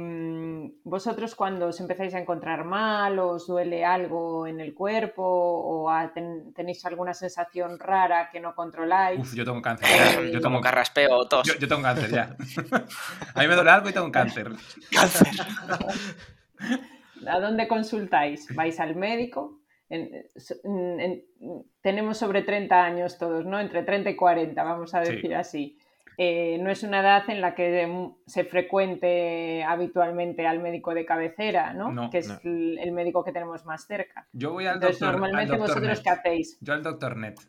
[0.84, 6.12] vosotros cuando os empezáis a encontrar mal, os duele algo en el cuerpo o a-
[6.12, 9.88] ten- tenéis alguna sensación rara que no controláis, Uf, yo tengo cáncer.
[9.88, 10.20] ya.
[10.30, 11.46] Yo como tengo, carraspeo o tos.
[11.48, 12.36] yo, yo tengo cáncer ya.
[13.34, 14.50] A mí me duele algo y tengo cáncer.
[14.92, 15.28] Cáncer.
[17.26, 18.46] ¿a dónde consultáis?
[18.54, 19.60] ¿Vais al médico?
[19.88, 20.10] En-
[20.64, 21.24] en- en-
[21.80, 23.58] tenemos sobre 30 años todos, ¿no?
[23.58, 25.12] Entre 30 y 40, vamos a Sí.
[25.14, 25.78] decir así.
[26.22, 27.88] Eh, no es una edad en la que
[28.26, 31.90] se frecuente habitualmente al médico de cabecera, ¿no?
[31.90, 32.38] No, que es no.
[32.44, 34.28] el, el médico que tenemos más cerca.
[34.34, 35.14] Yo voy al Entonces, doctor.
[35.14, 36.04] al normalmente doctor vosotros Net.
[36.04, 36.58] qué hacéis?
[36.60, 37.40] Yo al doctor Net.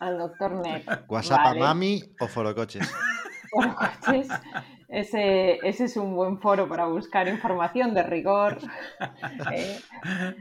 [0.00, 0.82] Al doctor Net.
[1.08, 1.60] WhatsApp Vale.
[1.60, 2.92] a mami o forocoches.
[3.52, 4.28] Por coches.
[4.88, 8.58] Ese, ese es un buen foro para buscar información de rigor,
[9.54, 9.78] eh,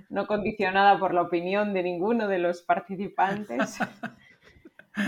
[0.09, 3.77] no condicionada por la opinión de ninguno de los participantes.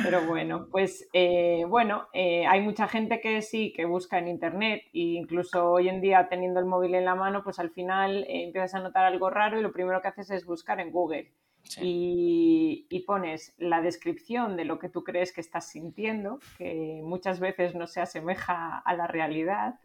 [0.02, 4.84] Pero bueno, pues eh, bueno, eh, hay mucha gente que sí, que busca en internet
[4.94, 8.46] e incluso hoy en día teniendo el móvil en la mano, pues al final eh,
[8.46, 11.32] empiezas a notar algo raro y lo primero que haces es buscar en Google
[11.64, 11.82] Sí.
[11.84, 17.40] y, y pones la descripción de lo que tú crees que estás sintiendo, que muchas
[17.40, 19.76] veces no se asemeja a la realidad.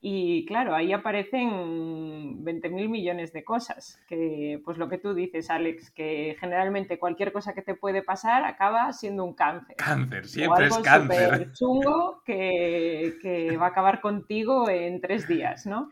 [0.00, 5.90] Y claro, ahí aparecen 20.000 millones de cosas, que pues lo que tú dices, Alex,
[5.90, 9.74] que generalmente cualquier cosa que te puede pasar acaba siendo un cáncer.
[9.76, 11.30] Cáncer, o siempre es algo cáncer.
[11.30, 15.90] súper chungo que, que va a acabar contigo en tres días, ¿no?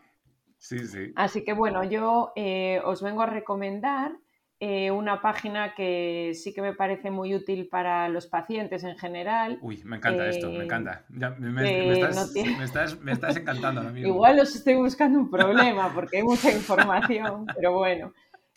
[0.57, 1.11] Sí, sí.
[1.15, 4.13] Así que bueno, yo eh, os vengo a recomendar
[4.59, 9.59] eh, una página que sí que me parece muy útil para los pacientes en general.
[9.61, 11.05] Uy, me encanta esto, me Eh, encanta.
[11.09, 14.09] Ya, me, estás, no tiene- me, estás, me estás encantando ahora mismo.
[14.09, 18.13] Igual os estoy buscando un problema porque hay mucha información, pero bueno.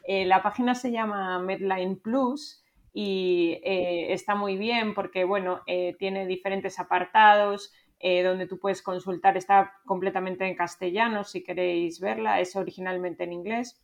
[0.06, 5.60] Eh, la página se llama Medline Plus y está muy bien porque, bueno,
[5.98, 7.72] tiene diferentes apartados.
[8.02, 13.78] donde tú puedes consultar, está completamente en castellano si queréis verla, es originalmente en inglés.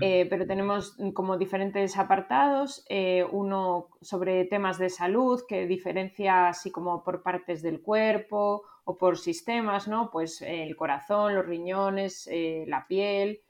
[0.00, 6.72] Eh, pero tenemos como diferentes apartados, eh, uno sobre temas de salud que diferencia así
[6.72, 10.10] como por partes del cuerpo o por sistemas, ¿no?
[10.10, 12.28] Pues el corazón, los riñones,
[12.66, 13.42] la piel,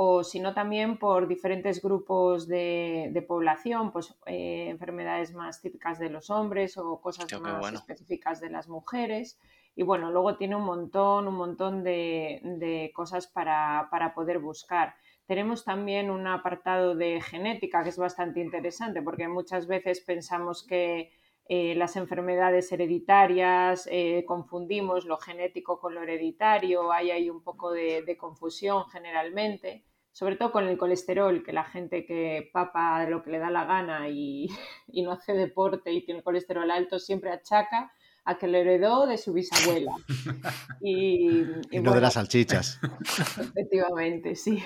[0.00, 6.30] o sino también por diferentes grupos de, población, pues eh, enfermedades más típicas de los
[6.30, 9.40] hombres o cosas más específicas de las mujeres.
[9.74, 14.94] Y bueno, luego tiene un montón, un montón de, cosas para, poder buscar.
[15.28, 21.12] Tenemos también un apartado de genética que es bastante interesante porque muchas veces pensamos que
[21.48, 27.70] eh, las enfermedades hereditarias, eh, confundimos lo genético con lo hereditario, hay ahí un poco
[27.70, 29.84] de confusión generalmente
[30.18, 33.64] sobre todo con el colesterol, que la gente que papa lo que le da la
[33.66, 34.48] gana y,
[35.04, 37.92] no hace deporte y tiene colesterol alto siempre achaca
[38.28, 39.92] a que lo heredó de su bisabuela.
[40.80, 41.44] Y,
[41.80, 42.78] no de las salchichas.
[43.40, 44.62] Efectivamente, sí.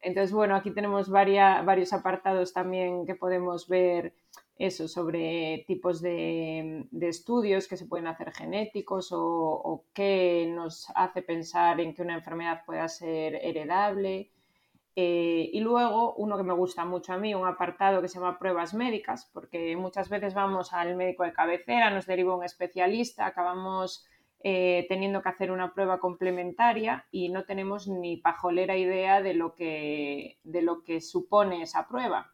[0.00, 4.14] Entonces, bueno, aquí tenemos varios apartados también que podemos ver
[4.56, 11.22] eso sobre tipos de, estudios que se pueden hacer genéticos o, o, qué nos hace
[11.22, 14.30] pensar en que una enfermedad pueda ser heredable.
[14.96, 18.38] Eh, y luego, uno que me gusta mucho a mí, un apartado que se llama
[18.38, 24.06] pruebas médicas, porque muchas veces vamos al médico de cabecera, nos deriva un especialista, acabamos
[24.46, 29.54] eh, teniendo que hacer una prueba complementaria y no tenemos ni pajolera idea de lo
[29.54, 32.33] que, de lo que supone esa prueba.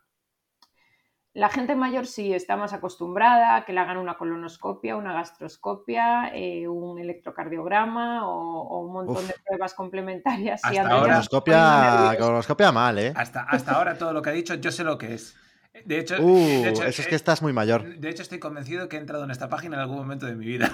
[1.32, 6.32] La gente mayor sí está más acostumbrada a que le hagan una colonoscopia, una gastroscopia,
[6.34, 10.60] eh, un electrocardiograma o, un montón de pruebas complementarias.
[10.64, 13.12] Hasta ahora, colonoscopia, mal, ¿eh?
[13.14, 15.36] Hasta, hasta ahora todo lo que ha dicho yo sé lo que es.
[15.84, 17.84] De hecho, uh, eso es que eh, estás muy mayor.
[17.98, 20.46] De hecho, estoy convencido que he entrado en esta página en algún momento de mi
[20.46, 20.70] vida.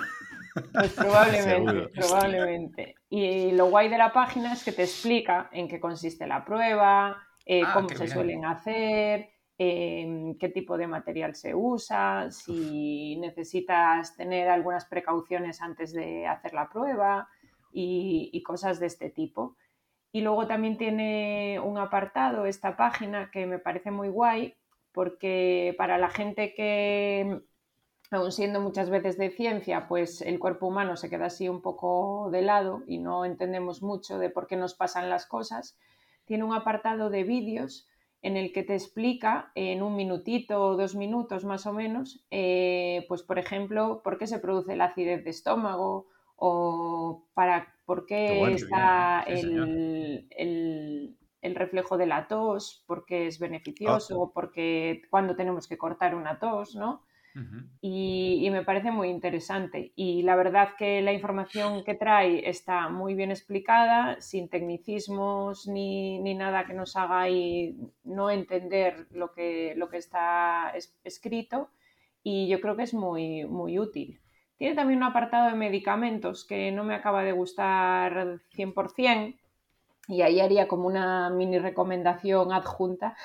[0.73, 2.95] Pues probablemente, probablemente.
[3.11, 7.19] Y lo guay de la página es que te explica en qué consiste la prueba,
[7.45, 14.15] eh, ah, cómo se suelen hacer, Em, qué tipo de material se usa, si necesitas
[14.15, 17.31] tener algunas precauciones antes de hacer la prueba
[17.73, 19.57] y, cosas de este tipo.
[20.13, 24.55] Y luego también tiene un apartado, esta página, que me parece muy guay,
[24.93, 27.41] porque para la gente que,
[28.11, 32.29] aun siendo muchas veces de ciencia, pues el cuerpo humano se queda así un poco
[32.31, 35.79] de lado y no entendemos mucho de por qué nos pasan las cosas,
[36.27, 37.89] tiene un apartado de vídeos
[38.27, 43.05] en el que te explica en un minutito o dos minutos más o menos, eh,
[43.07, 48.43] pues por ejemplo, por qué se produce la acidez de estómago o para por qué,
[48.53, 50.27] está el,
[51.55, 54.31] reflejo de la tos, por qué es beneficioso, ah.
[54.35, 57.05] porque cuando tenemos que cortar una tos, ¿no?
[57.81, 59.93] Y, me parece muy interesante.
[59.95, 66.19] Y la verdad que la información que trae está muy bien explicada, sin tecnicismos ni,
[66.35, 67.27] nada que nos haga
[68.05, 70.73] no entender lo que, lo que está
[71.05, 71.71] escrito.
[72.23, 74.21] Y yo creo que es muy, muy útil.
[74.59, 79.37] Tiene también un apartado de medicamentos que no me acaba de gustar 100%.
[80.09, 83.17] Y ahí haría como una mini recomendación adjunta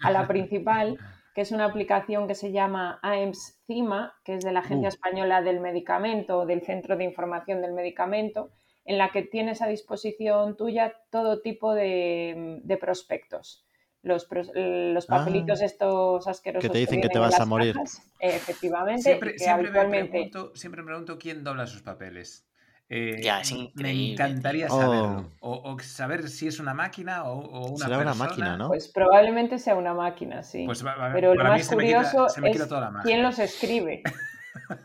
[0.00, 0.98] a la principal,
[1.34, 4.92] que es una aplicación que se llama AEMS CIMA, que es de la Agencia uh.
[4.92, 8.50] Española del Medicamento, del Centro de Información del Medicamento,
[8.84, 13.64] en la que tienes a disposición tuya todo tipo de, prospectos.
[14.02, 15.64] Los, los papelitos ah.
[15.66, 16.66] estos asquerosos.
[16.66, 17.76] Que te dicen que, te vas a morir.
[18.18, 19.02] efectivamente.
[19.02, 22.49] Siempre, siempre, me pregunto, siempre me pregunto quién dobla sus papeles.
[22.92, 25.30] Eh, ya, es Me encantaría saberlo.
[25.38, 25.72] Oh.
[25.72, 28.66] O, saber si es una máquina o, una Será una máquina, ¿no?
[28.66, 30.66] Pues probablemente sea una máquina, sí.
[30.66, 32.68] Pues Pero lo más curioso es
[33.04, 34.02] quién los escribe.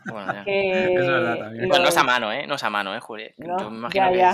[0.06, 1.68] Bueno, es verdad también.
[1.68, 2.46] Pues no es a mano, ¿eh?
[2.46, 3.34] No es a mano, ¿eh, Juli?
[3.38, 4.32] No, Yo me imagino ya,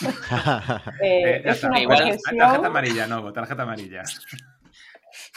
[0.00, 0.82] ya.
[1.00, 4.02] eh, es una Igual, tarjeta amarilla, no, tarjeta amarilla.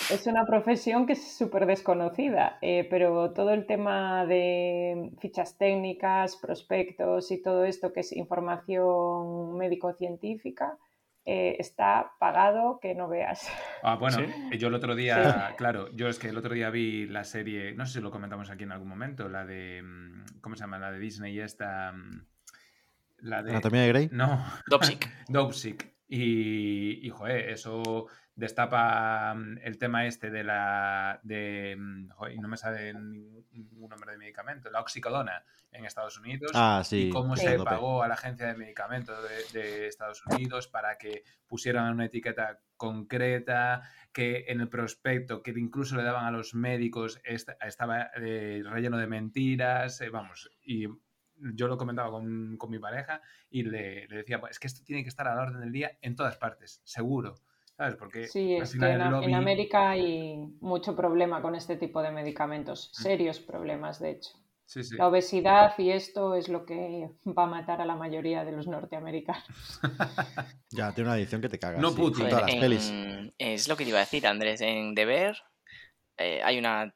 [0.10, 6.38] Es una profesión que es súper desconocida, eh, pero todo el tema de fichas técnicas,
[6.38, 10.78] prospectos y todo esto que es información médico-científica
[11.26, 13.50] eh, está pagado que no veas.
[13.84, 14.20] Ah, bueno,
[14.58, 17.86] yo el otro día, claro, yo es que el otro día vi la serie, no
[17.86, 20.80] sé si lo comentamos aquí en algún momento, la de, mm, ¿cómo se llama?
[20.80, 21.92] La de Disney esta...
[21.92, 22.26] Mm,
[23.20, 23.52] la de...
[23.52, 24.10] ¿Anatomía de Grey?
[24.14, 24.42] No.
[24.68, 25.12] Dopsic.
[25.28, 25.97] Dopsic.
[26.08, 31.20] Y, y, joder, eso destapa mm, el tema este de la.
[31.24, 31.76] de.
[31.78, 36.52] Mm, y no me sale ningún nombre de medicamento, la oxicodona en Estados Unidos.
[36.54, 37.08] Ah, sí.
[37.08, 39.18] Y cómo se pagó a la agencia de medicamentos
[39.54, 43.82] de, Estados Unidos para que pusieran una etiqueta concreta,
[44.14, 49.08] que en el prospecto, que incluso le daban a los médicos, estaba eh, relleno de
[49.08, 50.88] mentiras, eh, vamos, y
[51.54, 54.84] yo lo comentaba con, con mi pareja y le, le decía, "Pues es que esto
[54.84, 57.36] tiene que estar a la orden del día en todas partes, seguro.
[57.76, 57.96] ¿Sabes?
[57.96, 59.02] Porque Sí, es que en,
[59.36, 63.02] América hay mucho problema con este tipo de medicamentos, Mm.
[63.04, 64.32] serios problemas, de hecho.
[64.66, 64.98] Sí, sí.
[64.98, 68.68] La obesidad y esto es lo que va a matar a la mayoría de los
[68.68, 69.46] norteamericanos.
[70.72, 71.80] Ya, tiene una edición que te cagas.
[71.82, 72.22] No sí, Putin.
[72.22, 72.94] con todas las en- pelis.
[73.38, 74.60] Es lo que te iba a decir, Andrés.
[74.62, 75.38] En Deber
[76.18, 76.94] eh, hay una.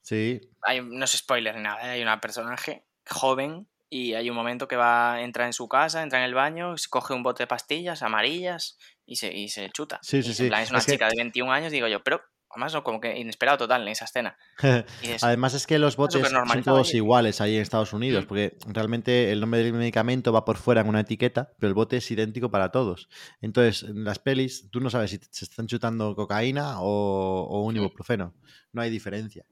[0.00, 1.90] Sí, Hay, no es spoiler ni nada, ¿eh?
[1.90, 6.18] hay una personaje joven y hay un momento que va entra en su casa, entra
[6.20, 9.98] en el baño, se coge un bote de pastillas amarillas y se, y se chuta.
[10.02, 10.48] Sí, Y sí, en sí.
[10.48, 12.22] plan, es una Es que- chica de 21 años, digo yo, pero
[12.54, 14.36] además no, como que inesperado total en esa escena.
[15.22, 18.28] Además es que los botes son todos iguales ahí en Estados Unidos, Mm.
[18.28, 21.96] porque realmente el nombre del medicamento va por fuera en una etiqueta, pero el bote
[21.98, 23.08] es idéntico para todos.
[23.40, 27.76] Entonces, en las pelis, tú no sabes si se están chutando cocaína o, o un
[27.76, 28.34] ibuprofeno.
[28.72, 29.44] No hay diferencia.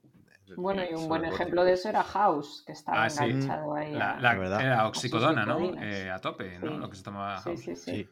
[0.57, 3.23] Bueno, y un buen ejemplo de eso era House, que estaba Ah, sí.
[3.25, 3.93] enganchado ahí.
[3.93, 4.61] La, a- la- La verdad.
[4.61, 5.59] era oxicodona, ¿no?
[5.81, 6.71] Eh, a tope, ¿no?
[6.71, 6.77] Sí.
[6.77, 7.59] Lo que se tomaba Sí, House.
[7.61, 7.91] sí, sí.
[7.91, 8.09] Sí.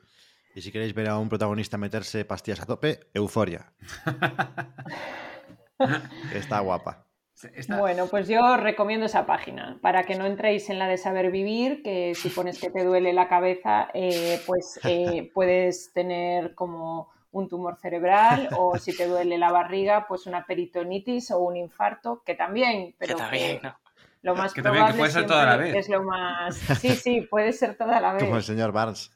[0.56, 3.72] Y si queréis ver a un protagonista meterse pastillas a tope, euforia.
[6.34, 7.06] está guapa.
[7.54, 11.32] Está- Bueno, pues yo recomiendo esa página para que no entréis en la de saber
[11.32, 14.84] vivir, que si pones que te duele la cabeza, eh, pues eh,
[15.34, 21.32] puedes tener como un tumor cerebral o si te duele la barriga, pues una peritonitis
[21.32, 23.78] o un infarto, que también, que pero también, que ¿no?
[24.22, 25.86] lo más Que también, que probable puede ser toda la siempre vez.
[25.86, 26.56] es lo más...
[26.56, 29.12] Sí, sí, puede ser toda la Como el vez, señor Barnes.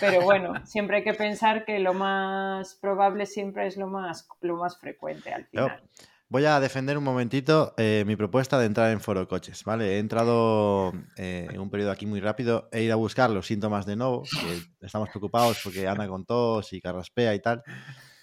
[0.00, 4.56] pero bueno, siempre hay que pensar que lo más probable siempre es lo más, lo
[4.56, 5.82] más frecuente al final.
[6.28, 9.96] Voy a defender un momentito eh, mi propuesta de entrar en Foro Coches, ¿vale?
[9.96, 13.86] He entrado eh, en un periodo aquí muy rápido, he ido a buscar los síntomas
[13.86, 17.62] de Novo, que estamos preocupados porque anda con tos y carraspea y tal.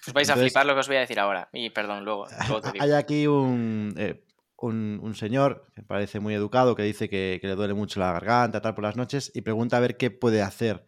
[0.04, 1.48] Pues vais a flipar lo que os voy a decir ahora.
[1.52, 2.84] Y perdón, luego, luego te digo.
[2.84, 4.24] Hay aquí un, eh,
[4.58, 8.12] un, un señor que parece muy educado que dice que, que le duele mucho la
[8.12, 10.86] garganta, tal, por las noches y pregunta a ver qué puede hacer.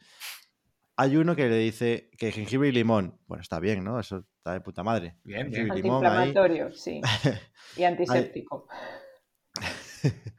[0.97, 3.21] Hay uno que le dice que jengibre y limón.
[3.27, 3.99] Bueno, está bien, ¿no?
[3.99, 5.15] Eso está de puta madre.
[5.25, 5.71] Bien, bien.
[5.71, 5.77] ahí.
[5.79, 7.01] Antiinflamatorio, sí.
[7.77, 8.67] Y antiséptico.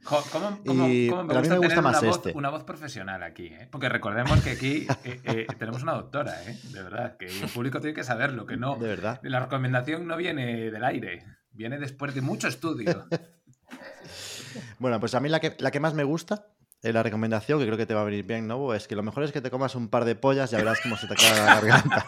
[0.04, 0.22] ¿Cómo,
[0.66, 2.38] cómo- Y- cómo me pero a mí gusta me gusta tener más una, voz, este.
[2.38, 3.46] una voz profesional aquí?
[3.46, 3.68] ¿eh?
[3.70, 6.58] Porque recordemos que aquí eh, eh, tenemos una doctora, ¿eh?
[6.72, 8.76] De verdad, que el público tiene que saberlo, que no...
[8.76, 9.20] De verdad.
[9.22, 13.06] La recomendación no viene del aire, viene después de mucho estudio.
[14.80, 16.48] Bueno, pues a mí la que, la que más me gusta,
[16.82, 19.02] eh, la recomendación, que creo que te va a venir bien, Novo, es que lo
[19.04, 21.12] mejor es que te comas un par de pollas y ya verás cómo se te
[21.14, 22.06] acaba la garganta.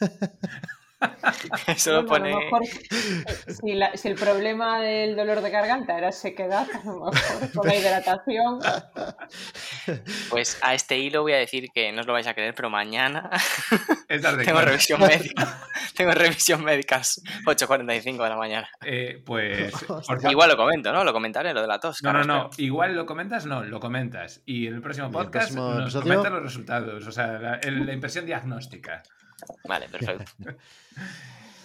[1.66, 5.50] Eso lo Bueno, a lo mejor, eh, si, la- si el problema del dolor de
[5.50, 7.14] garganta era sequedad, a lo mejor
[7.54, 8.58] con la hidratación.
[10.30, 12.70] Pues a este hilo voy a decir que no os lo vais a creer, pero
[12.70, 13.28] mañana
[14.08, 14.60] tengo claro.
[14.62, 15.58] revisión médica.
[15.94, 18.68] tengo revisión médica 8.45 de la mañana.
[18.82, 19.72] Eh, pues...
[19.84, 21.04] por Igual lo comento, ¿no?
[21.04, 22.02] Lo comentaré, lo de la tos.
[22.02, 22.48] No, no, no.
[22.56, 24.40] Igual lo comentas, no, lo comentas.
[24.46, 26.02] Y en el próximo ¿Y el podcast próximo nos episodio?
[26.04, 29.02] comentas los resultados, o sea, la, el- la impresión diagnóstica.
[29.66, 30.24] Vale, perfecto.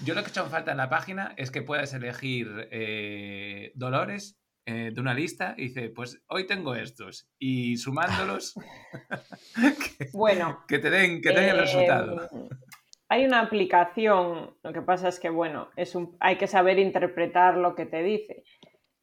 [0.05, 3.71] Yo lo que he hecho en falta en la página es que puedas elegir eh,
[3.75, 4.39] dolores
[4.71, 7.27] eh, de una lista y dice, pues hoy tengo estos.
[7.39, 8.53] Y sumándolos,
[9.97, 12.29] que, Bueno, que te den, que te den el eh, resultado.
[13.08, 17.58] hay una aplicación, lo que pasa es que, bueno, es un, hay que saber interpretar
[17.58, 18.43] lo que te dice,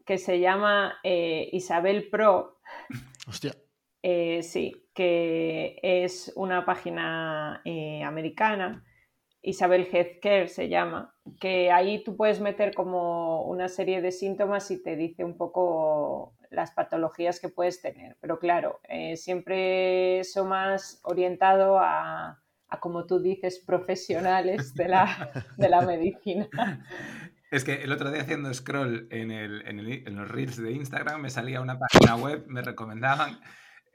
[0.04, 2.60] que se llama eh, Isabel Pro.
[3.26, 3.52] Hostia.
[4.08, 8.84] Eh, sí, que es una página eh, americana,
[9.42, 14.80] Isabel Healthcare se llama, que ahí tú puedes meter como una serie de síntomas y
[14.80, 18.16] te dice un poco las patologías que puedes tener.
[18.20, 25.32] Pero claro, eh, siempre eso más orientado a, a, como tú dices, profesionales de la,
[25.56, 26.48] de la medicina.
[27.50, 30.70] Es que el otro día haciendo scroll en, el, en, el, en los reels de
[30.70, 33.40] Instagram me salía una página web, me recomendaban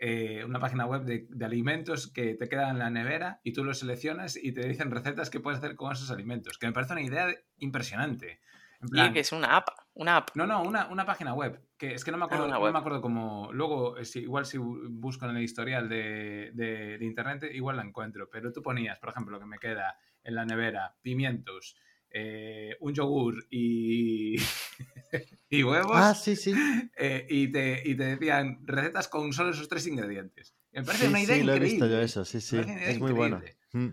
[0.03, 3.63] eh, una página web de, de, alimentos que te quedan en la nevera y tú
[3.63, 6.93] los seleccionas y te dicen recetas que puedes hacer con esos alimentos, que me parece
[6.93, 7.27] una idea
[7.59, 8.41] impresionante.
[8.81, 10.29] En plan, y que es una app, una app.
[10.33, 12.79] No, no, una, una página web, que es que no me acuerdo, ah, no me
[12.79, 17.77] acuerdo cómo, luego si, igual si busco en el historial de, de, de, internet igual
[17.77, 21.75] la encuentro, pero tú ponías, por ejemplo, lo que me queda en la nevera, pimientos,
[22.13, 24.37] eh, un yogur y,
[25.49, 25.91] y huevos.
[25.93, 26.53] Ah, sí, sí.
[26.97, 30.55] Eh, y, te, y te decían recetas con solo esos tres ingredientes.
[30.71, 31.59] Me parece sí, una idea sí, increíble.
[31.59, 32.57] lo he visto yo eso, sí, sí.
[32.57, 32.99] Es increíble.
[32.99, 33.41] muy bueno.
[33.73, 33.89] Mm.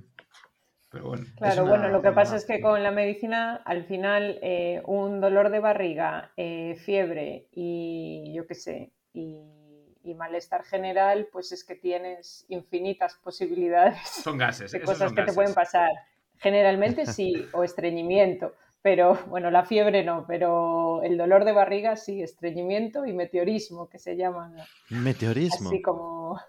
[0.90, 1.26] Pero bueno.
[1.36, 5.20] Claro, una, bueno, lo que pasa es que con la medicina, al final, eh, un
[5.20, 9.42] dolor de barriga, eh, fiebre y yo qué sé, y,
[10.02, 15.32] y, malestar general, pues es que tienes infinitas posibilidades son gases, de cosas que gases.
[15.32, 15.90] te pueden pasar.
[16.40, 22.22] Generalmente sí, o estreñimiento, Pero bueno, la fiebre no, pero el dolor de barriga sí,
[22.22, 24.54] estreñimiento y meteorismo, que se llaman
[24.88, 25.68] Meteorismo.
[25.70, 26.40] así como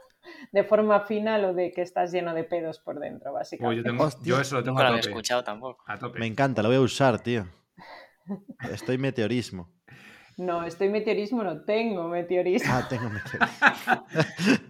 [0.52, 3.84] de forma fina lo de que estás lleno de pedos por dentro, Uy, yo, básicamente.
[3.84, 5.10] tengo- yo eso lo tengo Nunca lo a tope.
[5.10, 5.84] escuchado tampoco.
[5.88, 6.20] A tope.
[6.20, 7.48] Me encanta, lo voy a usar, tío.
[8.72, 9.70] Estoy meteorismo.
[10.40, 12.72] No, estoy meteorismo, no tengo meteorismo.
[12.74, 14.06] Ah, tengo meteorismo.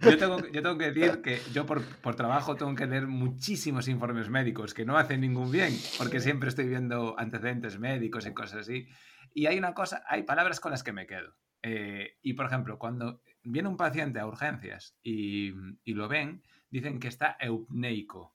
[0.02, 3.86] Yo tengo, yo tengo que decir que yo por, por trabajo tengo que leer muchísimos
[3.86, 8.62] informes médicos que no hacen ningún bien, porque siempre estoy viendo antecedentes médicos y cosas
[8.62, 8.88] así.
[9.32, 11.34] Y hay una cosa, hay palabras con las que me quedo.
[11.62, 15.52] Eh, y por ejemplo, cuando viene un paciente a urgencias y,
[15.84, 18.34] y lo ven, dicen que está eupneico.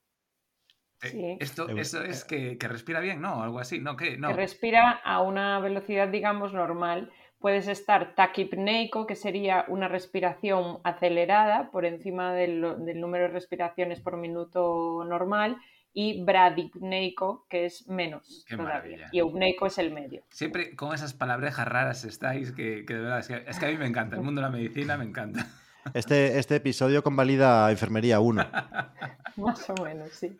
[1.03, 1.37] Eh, Sí.
[1.39, 3.43] Esto, eso es que, que respira bien, ¿no?
[3.43, 3.95] Algo así, ¿no?
[3.95, 4.17] ¿Qué?
[4.17, 4.29] No.
[4.29, 7.11] que respira a una velocidad, digamos, normal.
[7.45, 13.99] Puedes estar taquipneico, que sería una respiración acelerada por encima del, del número de respiraciones
[13.99, 15.57] por minuto normal,
[15.93, 18.73] y bradipneico, que es menos Qué todavía.
[18.73, 19.09] maravilla.
[19.11, 20.23] Y eupneico es el medio.
[20.31, 23.69] Siempre con esas palabrejas raras estáis, que, que de verdad, es que, es que a
[23.69, 24.15] mí me encanta.
[24.15, 25.45] El mundo de la medicina me encanta.
[25.93, 28.43] Este, este episodio convalida Enfermería 1.
[29.35, 30.35] Más o menos, sí.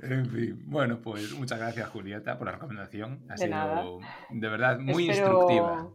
[0.00, 3.24] En fin, bueno, pues muchas gracias Julieta por la recomendación.
[3.28, 3.84] Ha De sido nada.
[4.30, 5.88] de verdad muy Espero instructiva.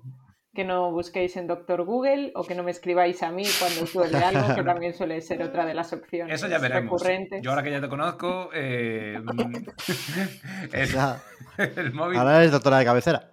[0.53, 3.93] que no busquéis en Doctor Google o que no me escribáis a mí cuando os
[3.93, 7.01] duele algo, que también suele ser otra de las opciones Eso ya veremos.
[7.01, 7.41] recurrentes.
[7.43, 9.19] Yo ahora que ya te conozco, eh,
[10.73, 11.19] el, Ya,
[11.57, 12.17] el móvil...
[12.17, 13.31] ahora eres doctora de cabecera.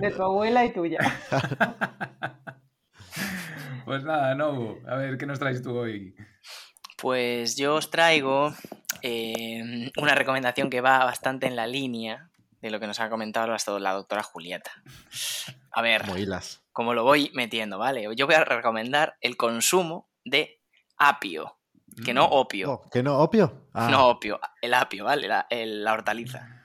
[0.00, 0.98] De tu abuela y tuya.
[3.84, 6.14] Pues nada, no, a ver, ¿qué nos traes tú hoy?
[7.00, 8.52] Pues yo os traigo
[9.02, 13.46] eh, una recomendación que va bastante en la línea de lo que nos ha comentado
[13.46, 14.70] la, la doctora Julieta.
[15.72, 16.62] A ver, Como hilas.
[16.72, 18.06] como lo voy metiendo, ¿vale?
[18.16, 20.60] Yo voy a recomendar el consumo de
[20.98, 21.58] apio,
[22.04, 22.70] que no opio.
[22.72, 23.18] Oh, ¿Que no?
[23.18, 23.68] ¿Opio?
[23.72, 25.26] Ah, No opio, el apio, ¿vale?
[25.28, 26.56] La, el- la hortaliza.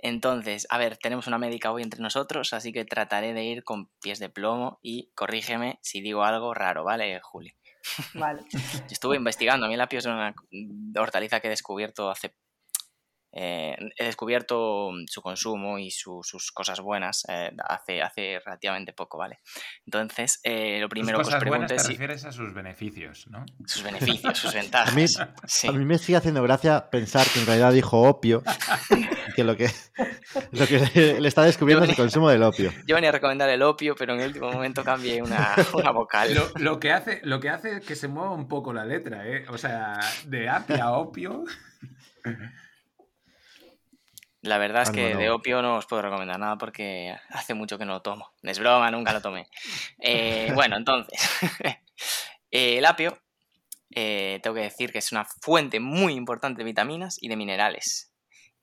[0.00, 3.88] Entonces, a ver, tenemos una médica hoy entre nosotros, así que trataré de ir con
[4.00, 7.52] pies de plomo y corrígeme si digo algo raro, ¿vale, Juli?
[8.52, 10.34] Yo estuve investigando, a mí el apio es una
[10.96, 12.34] hortaliza que he descubierto hace...
[13.40, 19.16] eh, he descubierto su consumo y su- sus cosas buenas eh, hace, hace relativamente poco,
[19.18, 19.38] ¿vale?
[19.86, 23.46] Entonces, eh, lo primero que os buenas te si- refieres a sus beneficios, ¿no?
[23.64, 25.28] sus beneficios, sus A mí, ventajas.
[25.46, 25.68] Sí.
[25.68, 28.42] a mí me sigue haciendo gracia pensar que en realidad dijo opio,
[29.36, 29.70] que lo que,
[30.50, 32.72] lo que le está descubriendo es el consumo del opio.
[32.88, 36.34] Yo venía a recomendar el opio, pero en el último momento cambié una, una vocal.
[36.34, 39.28] Lo, lo que hace, lo que hace es que se mueva un poco la letra,
[39.28, 39.44] ¿eh?
[39.48, 41.44] O sea, de apia a opio.
[44.48, 47.76] La verdad es Ah, que de opio no os puedo recomendar nada porque hace mucho
[47.78, 48.32] que no lo tomo.
[48.42, 49.46] Es broma, nunca lo tomé.
[49.98, 51.20] Eh, bueno, entonces,
[52.50, 53.18] eh, el apio,
[53.94, 58.12] eh, tengo que decir que es una fuente muy importante de vitaminas y de minerales.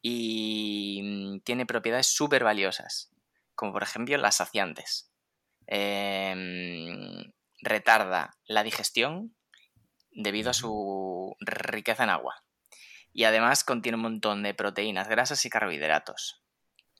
[0.01, 3.11] Y mm, tiene propiedades súper valiosas,
[3.53, 5.11] como por ejemplo las saciantes.
[5.67, 9.35] Em, retarda la digestión
[10.11, 12.44] debido a su riqueza en agua.
[13.17, 16.43] Y además contiene un montón de proteínas, grasas y carbohidratos.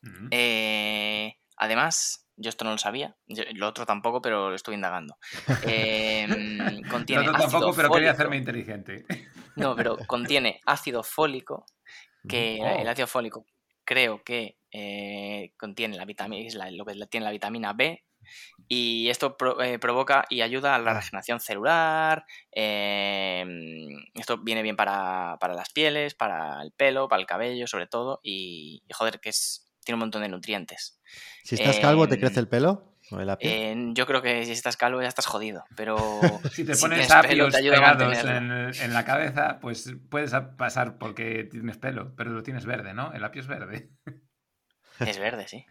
[0.01, 0.27] Mm.
[0.31, 5.17] Eh, además, yo esto no lo sabía, yo- lo otro tampoco, pero lo estoy indagando.
[6.89, 9.05] Contiene No, no, tampoco, pero quería hacerme inteligente.
[9.57, 11.65] No, pero contiene ácido fólico,
[12.27, 12.81] que Oh.
[12.81, 13.45] el ácido fólico
[13.85, 18.03] creo que eh, contiene la vitamina, lo que tiene la vitamina B,
[18.67, 22.25] y esto pro- eh, provoca y ayuda a la regeneración celular.
[22.51, 23.45] eh,
[24.13, 28.19] esto viene bien para, para las pieles, para el pelo, para el cabello, sobre todo,
[28.23, 30.99] y, y joder, que es, tiene un montón de nutrientes.
[31.43, 32.97] Si estás calvo, ¿te Em, crece el pelo?
[33.11, 33.51] ¿O el apio?
[33.51, 37.05] Eh, yo creo que si estás calvo ya estás jodido, pero Si te si pones
[37.05, 42.15] tienes pelo, te ayuda pegados en, en la cabeza, pues puedes pasar porque tienes pelo,
[42.15, 43.13] pero lo tienes verde, ¿no?
[43.13, 43.91] El apio es verde.
[44.99, 45.65] Es verde, sí.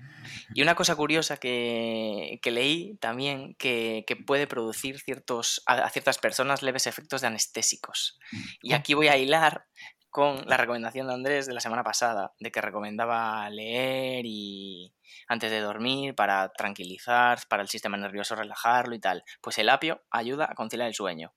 [0.54, 6.18] Y una cosa curiosa que, que leí también, que, que puede producir ciertos, a, ciertas
[6.18, 8.18] personas leves efectos de anestésicos.
[8.60, 9.66] Y aquí voy a hilar
[10.10, 14.94] con la recomendación de Andrés de la semana pasada, de que recomendaba leer y
[15.27, 19.25] antes de dormir para tranquilizar, para el sistema nervioso relajarlo y tal.
[19.40, 21.35] Pues el apio ayuda a conciliar el sueño.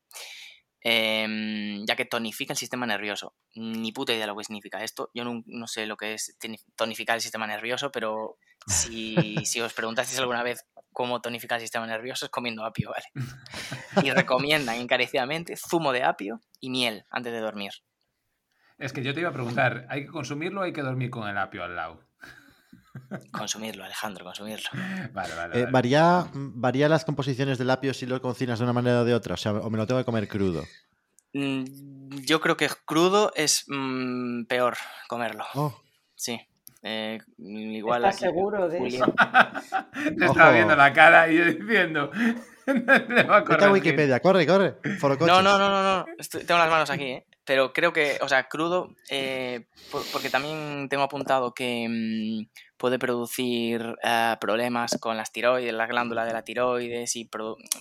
[0.90, 3.36] Em, ya que tonifica el sistema nervioso.
[3.56, 5.12] Ni puta idea lo que significa esto.
[5.14, 6.38] Yo no, no sé lo que es
[6.78, 10.64] tonificar el sistema nervioso, pero si, si os preguntasteis alguna vez
[10.94, 13.28] cómo tonificar el sistema nervioso es comiendo apio, ¿vale?
[14.02, 17.72] Y recomiendan encarecidamente zumo de apio y miel antes de dormir.
[18.78, 21.28] Es que yo te iba a preguntar, ¿hay que consumirlo o hay que dormir con
[21.28, 22.07] el apio al lado?
[23.32, 24.70] Consumirlo, Alejandro, consumirlo.
[25.14, 25.60] Vale, vale.
[25.60, 25.72] Eh, vale.
[25.72, 29.34] ¿varía, ¿Varía las composiciones del apio si lo cocinas de una manera o de otra?
[29.36, 30.64] O sea, ¿o me lo tengo que comer crudo?
[31.34, 31.64] Mm,
[32.26, 34.76] Yo creo que crudo es mm, peor
[35.08, 35.46] comerlo.
[35.56, 35.80] Oh,
[36.16, 36.40] sí.
[36.84, 39.06] Eh, igual ¿Estás aquí- seguro de eso?
[40.18, 40.54] Te estaba Ojo.
[40.54, 42.12] viendo la cara y yo diciendo.
[42.68, 43.70] Le va a Vete a corregir.
[43.72, 44.76] Wikipedia, corre, corre.
[45.22, 46.06] No, no, no, no, no.
[46.18, 47.26] Estoy- tengo las manos aquí, ¿eh?
[47.46, 52.46] Pero creo que, o sea, crudo, eh, por- porque también tengo apuntado que mm,
[52.78, 57.30] puede producir eh, problemas con las tiroides, la glándula de la tiroides y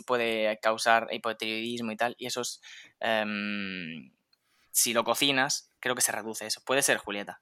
[0.07, 2.15] puede causar hipotiroidismo y tal.
[2.19, 2.61] Y eso es,
[3.01, 4.11] em,
[4.71, 6.61] si lo cocinas, creo que se reduce eso.
[6.65, 7.41] Puede ser, Julieta.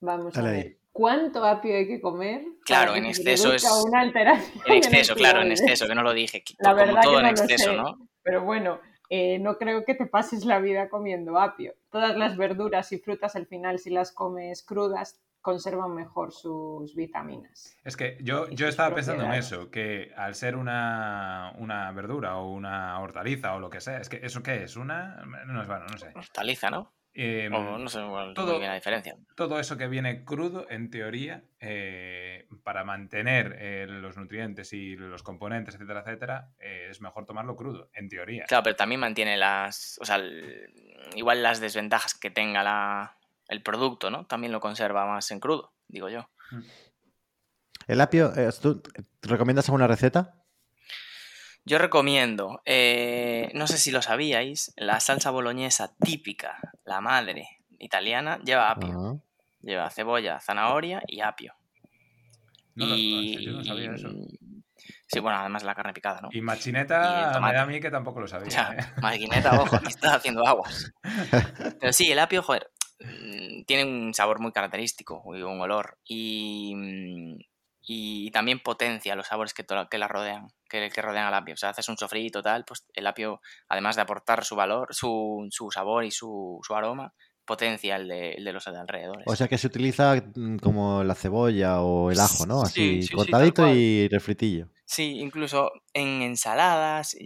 [0.00, 0.78] Vamos a ver.
[0.92, 2.42] ¿Cuánto apio hay que comer?
[2.66, 6.42] Claro, en exceso es- Una alteración En exceso, claro, en exceso, que no lo dije.
[6.42, 7.76] que- La como verdad todo que en no lo exceso, sé.
[7.76, 8.08] ¿no?
[8.22, 11.74] Pero bueno, eh, no creo que te pases la vida comiendo apio.
[11.90, 17.76] Todas las verduras y frutas al final, si las comes crudas, conservan mejor sus vitaminas.
[17.84, 22.50] Es que yo, yo estaba pensando en eso, que al ser una, una verdura o
[22.52, 24.76] una hortaliza o lo que sea, es que ¿eso qué es?
[24.76, 25.16] ¿Una?
[25.46, 26.12] No es bueno, no sé.
[26.14, 26.92] Hortaliza, ¿no?
[27.14, 29.14] Eh, O no sé cuál- todo- la diferencia.
[29.36, 35.22] todo eso que viene crudo, en teoría, eh, para mantener eh, los nutrientes y los
[35.22, 38.44] componentes, etcétera, etcétera, eh, es mejor tomarlo crudo, en teoría.
[38.48, 39.98] Claro, pero también mantiene las.
[40.00, 40.72] O sea, el-
[41.14, 43.18] igual las desventajas que tenga la,
[43.52, 44.26] el producto, ¿no?
[44.26, 46.28] También lo conserva más en crudo, digo yo.
[47.86, 48.82] El apio, eh, ¿tú
[49.22, 50.42] recomiendas alguna receta?
[51.64, 58.40] Yo recomiendo, eh, no sé si lo sabíais, la salsa boloñesa típica, la madre italiana,
[58.44, 59.22] lleva apio.
[59.60, 61.54] Lleva cebolla, zanahoria y apio.
[62.74, 64.08] No, yo no sabía eso.
[65.06, 66.30] Sí, bueno, además la carne picada, ¿no?
[66.32, 68.48] Y machineta me da a mí que tampoco lo sabía.
[68.48, 69.00] O sea, ¿eh?
[69.02, 70.90] maquineta, ojo, aquí estás haciendo aguas.
[71.80, 72.71] Pero sí, el apio, joder, mm,
[73.66, 75.98] tiene un sabor muy característico y un olor.
[76.04, 77.38] Y, mm,
[77.84, 81.54] y también potencia los sabores que, que la rodean, que, que rodean al apio.
[81.54, 85.48] O sea, haces un sofrito tal, pues el apio, además de aportar su valor, su,
[85.50, 87.12] su sabor y su, su aroma,
[87.44, 89.24] potencia el de, el de los de alrededores.
[89.26, 92.64] O sea que se utiliza mm, como la cebolla o el ajo, ¿no?
[92.66, 94.68] Sí, Así, sí, sí, cortadito y refritillo.
[94.92, 97.16] Sí, incluso en ensaladas.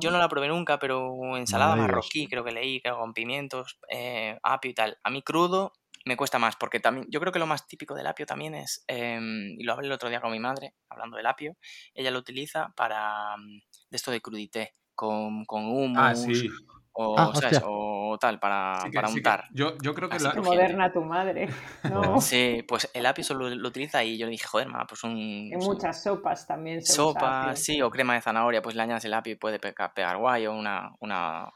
[0.00, 0.12] Yo Ah.
[0.12, 1.86] no la probé nunca, pero ensalada digas.
[1.86, 4.98] marroquí, creo que leí, creo, con pimientos, eh, apio y tal.
[5.02, 5.72] A mí crudo
[6.04, 8.84] me cuesta más, porque también, yo creo que lo más típico del apio también es,
[8.88, 11.56] em, y lo hablé el otro día con mi madre, hablando del apio,
[11.94, 16.48] ella lo utiliza para mm, de esto de crudité, con, con hummus, Ah, sí.
[16.92, 17.32] O, Ah,
[17.64, 19.44] o tal, para, Sí que- para sí que- untar.
[19.52, 21.48] yo, yo creo que Así la- moderna tu madre.
[22.16, 25.02] No, Sí, pues el apio solo lo utiliza y yo le dije, joder, ma, pues
[25.04, 25.10] un...
[25.50, 29.04] en un- muchas sopas también se sopa, sí, o crema de zanahoria, pues le añades
[29.04, 31.50] el apio y puede pegar, pegar guay, o una, una,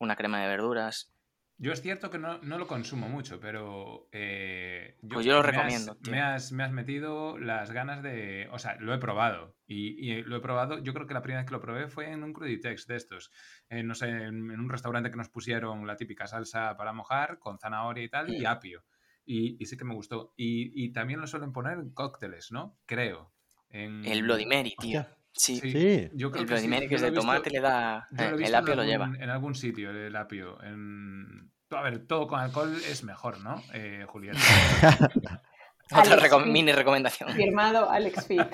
[0.00, 1.12] una crema de verduras.
[1.60, 5.50] Yo es cierto que no, no lo consumo mucho, pero eh, Pues yo lo me
[5.50, 5.96] recomiendo.
[6.08, 8.48] Me has, me has metido las ganas de...
[8.52, 9.56] O sea, lo he probado.
[9.66, 12.12] Y, y lo he probado, yo creo que la primera vez que lo probé fue
[12.12, 13.32] en un Cruditex de estos.
[13.70, 17.40] Eh, no sé, en, en un restaurante que nos pusieron la típica salsa para mojar
[17.40, 18.84] con zanahoria y tal, y apio.
[19.26, 20.32] Y, y sí que me gustó.
[20.36, 22.78] Y, y también lo suelen poner en cócteles, ¿no?
[22.86, 23.32] Creo.
[23.68, 25.00] En- El Bloody Mary, tío.
[25.00, 25.17] Hostia.
[25.38, 28.08] Sí, yo creo el Yo que es de tomate le da...
[28.18, 29.10] eh, el apio lo algún, lleva.
[29.18, 30.60] En algún sitio, el apio.
[30.62, 31.50] En...
[31.70, 34.04] A ver, todo con alcohol es mejor, ¿no, eh?
[35.90, 36.52] Otra reco- Fit.
[36.52, 37.30] mini recomendación.
[37.32, 38.42] Firmado Alex Fit.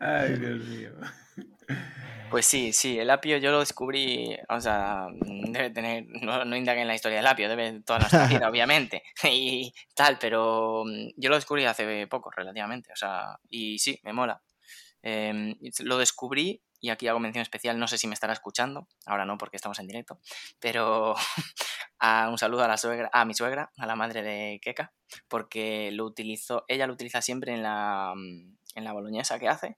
[0.00, 0.90] Ay, Dios mío.
[2.32, 6.80] Pues sí, sí, el apio yo lo descubrí, o sea, debe tener, no, no indagué
[6.80, 11.28] en la historia del apio, debe toda nuestra vida, obviamente, y tal, pero mm, yo
[11.28, 14.42] lo descubrí hace poco, relativamente, o sea, y sí, me mola.
[15.02, 19.26] Em, lo descubrí, y aquí hago mención especial, no sé si me estará escuchando, ahora
[19.26, 20.18] no porque estamos en directo,
[20.58, 21.14] pero
[21.98, 24.94] a un saludo a la suegra, a mi suegra, a la madre de Keka,
[25.28, 29.76] porque lo utilizó, ella lo utiliza siempre en la, mm, en la boloñesa que hace,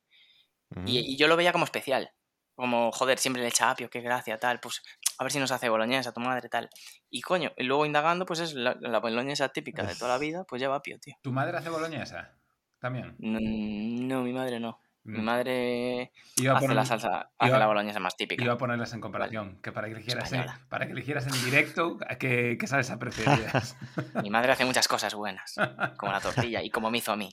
[0.86, 2.12] y, y yo lo veía como especial.
[2.54, 4.60] Como, joder, siempre le echa apio, qué gracia, tal.
[4.60, 4.82] Pues
[5.18, 6.70] a ver si nos hace boloñesa, tu madre, tal.
[7.10, 10.44] Y coño, y luego indagando, pues es la, la boloñesa típica de toda la vida,
[10.44, 11.14] pues lleva apio, tío.
[11.22, 12.32] ¿Tu madre hace boloñesa?
[12.78, 13.16] También.
[13.18, 14.80] No, no, mi madre no.
[15.06, 18.42] Mi madre Iba a hace la salsa, hace iba- la boloñesa más típica.
[18.42, 21.98] Iba a ponerlas en comparación, que para que eligieras, en, para que eligieras en directo
[22.18, 23.76] qué, qué salsa preferías.
[24.22, 25.56] Mi madre hace muchas cosas buenas,
[25.98, 27.28] como la tortilla y como me hizo a mí.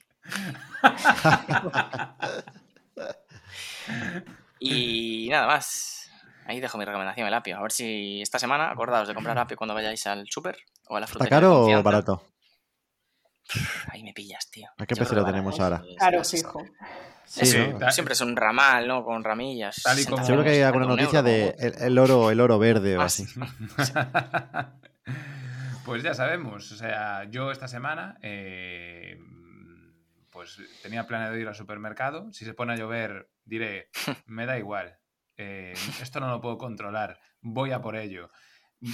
[4.64, 6.10] Y nada más.
[6.46, 7.58] Ahí dejo mi recomendación, el apio.
[7.58, 10.58] A ver si esta semana acordaos de comprar apio cuando vayáis al súper
[10.88, 11.38] o a la ¿Está frutería.
[11.38, 12.28] de caro o barato?
[13.90, 14.70] Ahí me pillas, tío.
[14.78, 15.82] ¿A qué precio lo tenemos ahora?
[16.16, 16.64] Es- fijo.
[17.26, 19.04] Siempre es un ramal, ¿no?
[19.04, 19.82] Con ramillas.
[19.84, 22.30] Tal y 60 como- Seguro que hay alguna un noticia euro, de el, el oro,
[22.32, 23.26] el oro verde o Ah, así.
[25.86, 29.18] pues ya sabemos, o sea, yo esta semana eh,
[30.32, 32.32] pues tenía planeado ir al supermercado.
[32.34, 33.90] Si se pone a llover, diré,
[34.26, 34.98] me da igual.
[35.38, 38.32] eh, esto no lo puedo controlar, voy a por ello.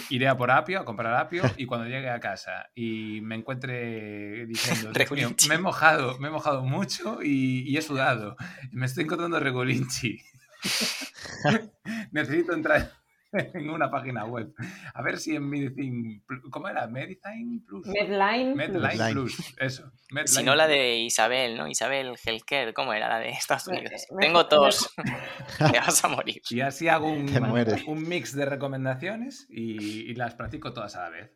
[0.09, 4.45] iré a por apio, a comprar apio, y cuando llegue a casa y me encuentre
[4.45, 8.35] diciendo, mío, me he mojado, me he mojado mucho y, y he sudado,
[8.71, 10.19] me estoy encontrando regulinchi.
[12.11, 12.91] Necesito entrar
[13.53, 14.53] en una página web.
[14.93, 16.21] A ver si en Medicine,
[16.51, 16.88] ¿cómo era?
[16.88, 17.85] Medicine Plus.
[17.88, 18.55] Medline.
[18.55, 19.11] Medline.
[19.13, 19.91] Plus, eso.
[20.11, 21.67] Medline Si no la de Isabel, ¿no?
[21.67, 24.01] Isabel Helker, ¿cómo era la de Estados Me- Unidos?
[24.11, 24.89] me- Tengo me- tos.
[25.71, 26.41] Te vas a morir.
[26.49, 31.31] Y así hago un, mix de recomendaciones y, y las practico todas a la vez.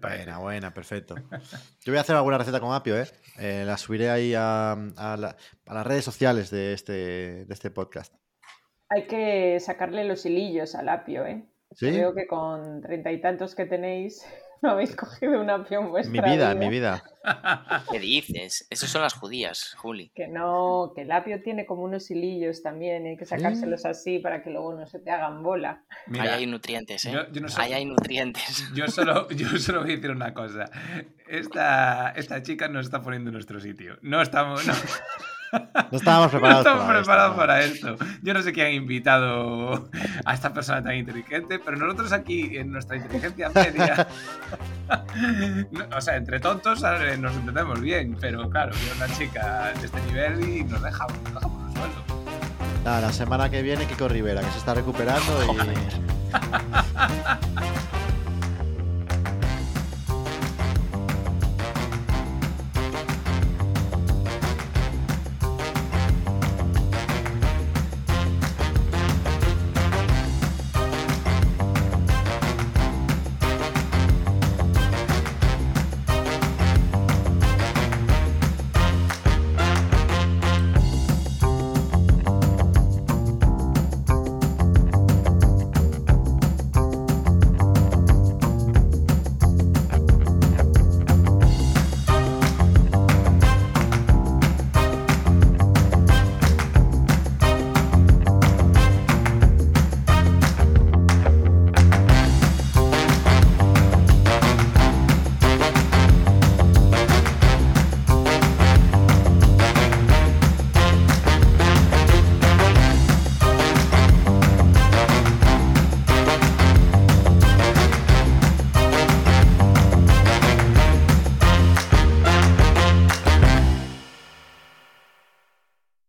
[0.00, 1.16] Buena, buena, perfecto.
[1.16, 3.06] Yo voy a hacer alguna receta con apio, ¿eh?
[3.38, 5.36] Eh, la subiré ahí a, a la-
[5.66, 8.14] a las redes sociales de este, de este podcast.
[8.94, 11.44] Hay que sacarle los hilillos al apio, ¿eh?
[11.74, 11.90] ¿Sí?
[11.90, 14.22] Veo que con treinta y tantos que tenéis
[14.62, 17.02] no habéis cogido un apio en vuestra Mi vida, mi vida.
[17.90, 18.66] ¿Qué dices?
[18.70, 20.10] Esos son las judías, Juli.
[20.14, 24.42] Que no, que el apio tiene como unos hilillos también, hay que sacárselos así para
[24.42, 25.82] que luego no se te hagan bola.
[26.06, 27.12] Mira, Ahí hay nutrientes, ¿eh?
[27.12, 28.64] yo- yo no sé- Ahí hay nutrientes.
[28.74, 30.70] Yo solo, yo solo voy a decir una cosa.
[31.26, 33.98] Esta, esta chica nos está poniendo en nuestro sitio.
[34.02, 34.74] No estamos, no,
[35.52, 37.96] No estábamos no preparados estamos para preparados esto, para esto.
[38.22, 39.90] Yo no sé quién ha invitado
[40.24, 44.08] a esta persona tan inteligente, pero nosotros aquí, en nuestra inteligencia media,
[45.70, 50.00] no, o sea, entre tontos nos entendemos bien, pero claro, viene una chica de este
[50.02, 52.22] nivel y nos deja, nos deja por el suelo.
[52.84, 55.56] Nada, la semana que viene Kiko Rivera, que se está recuperando y...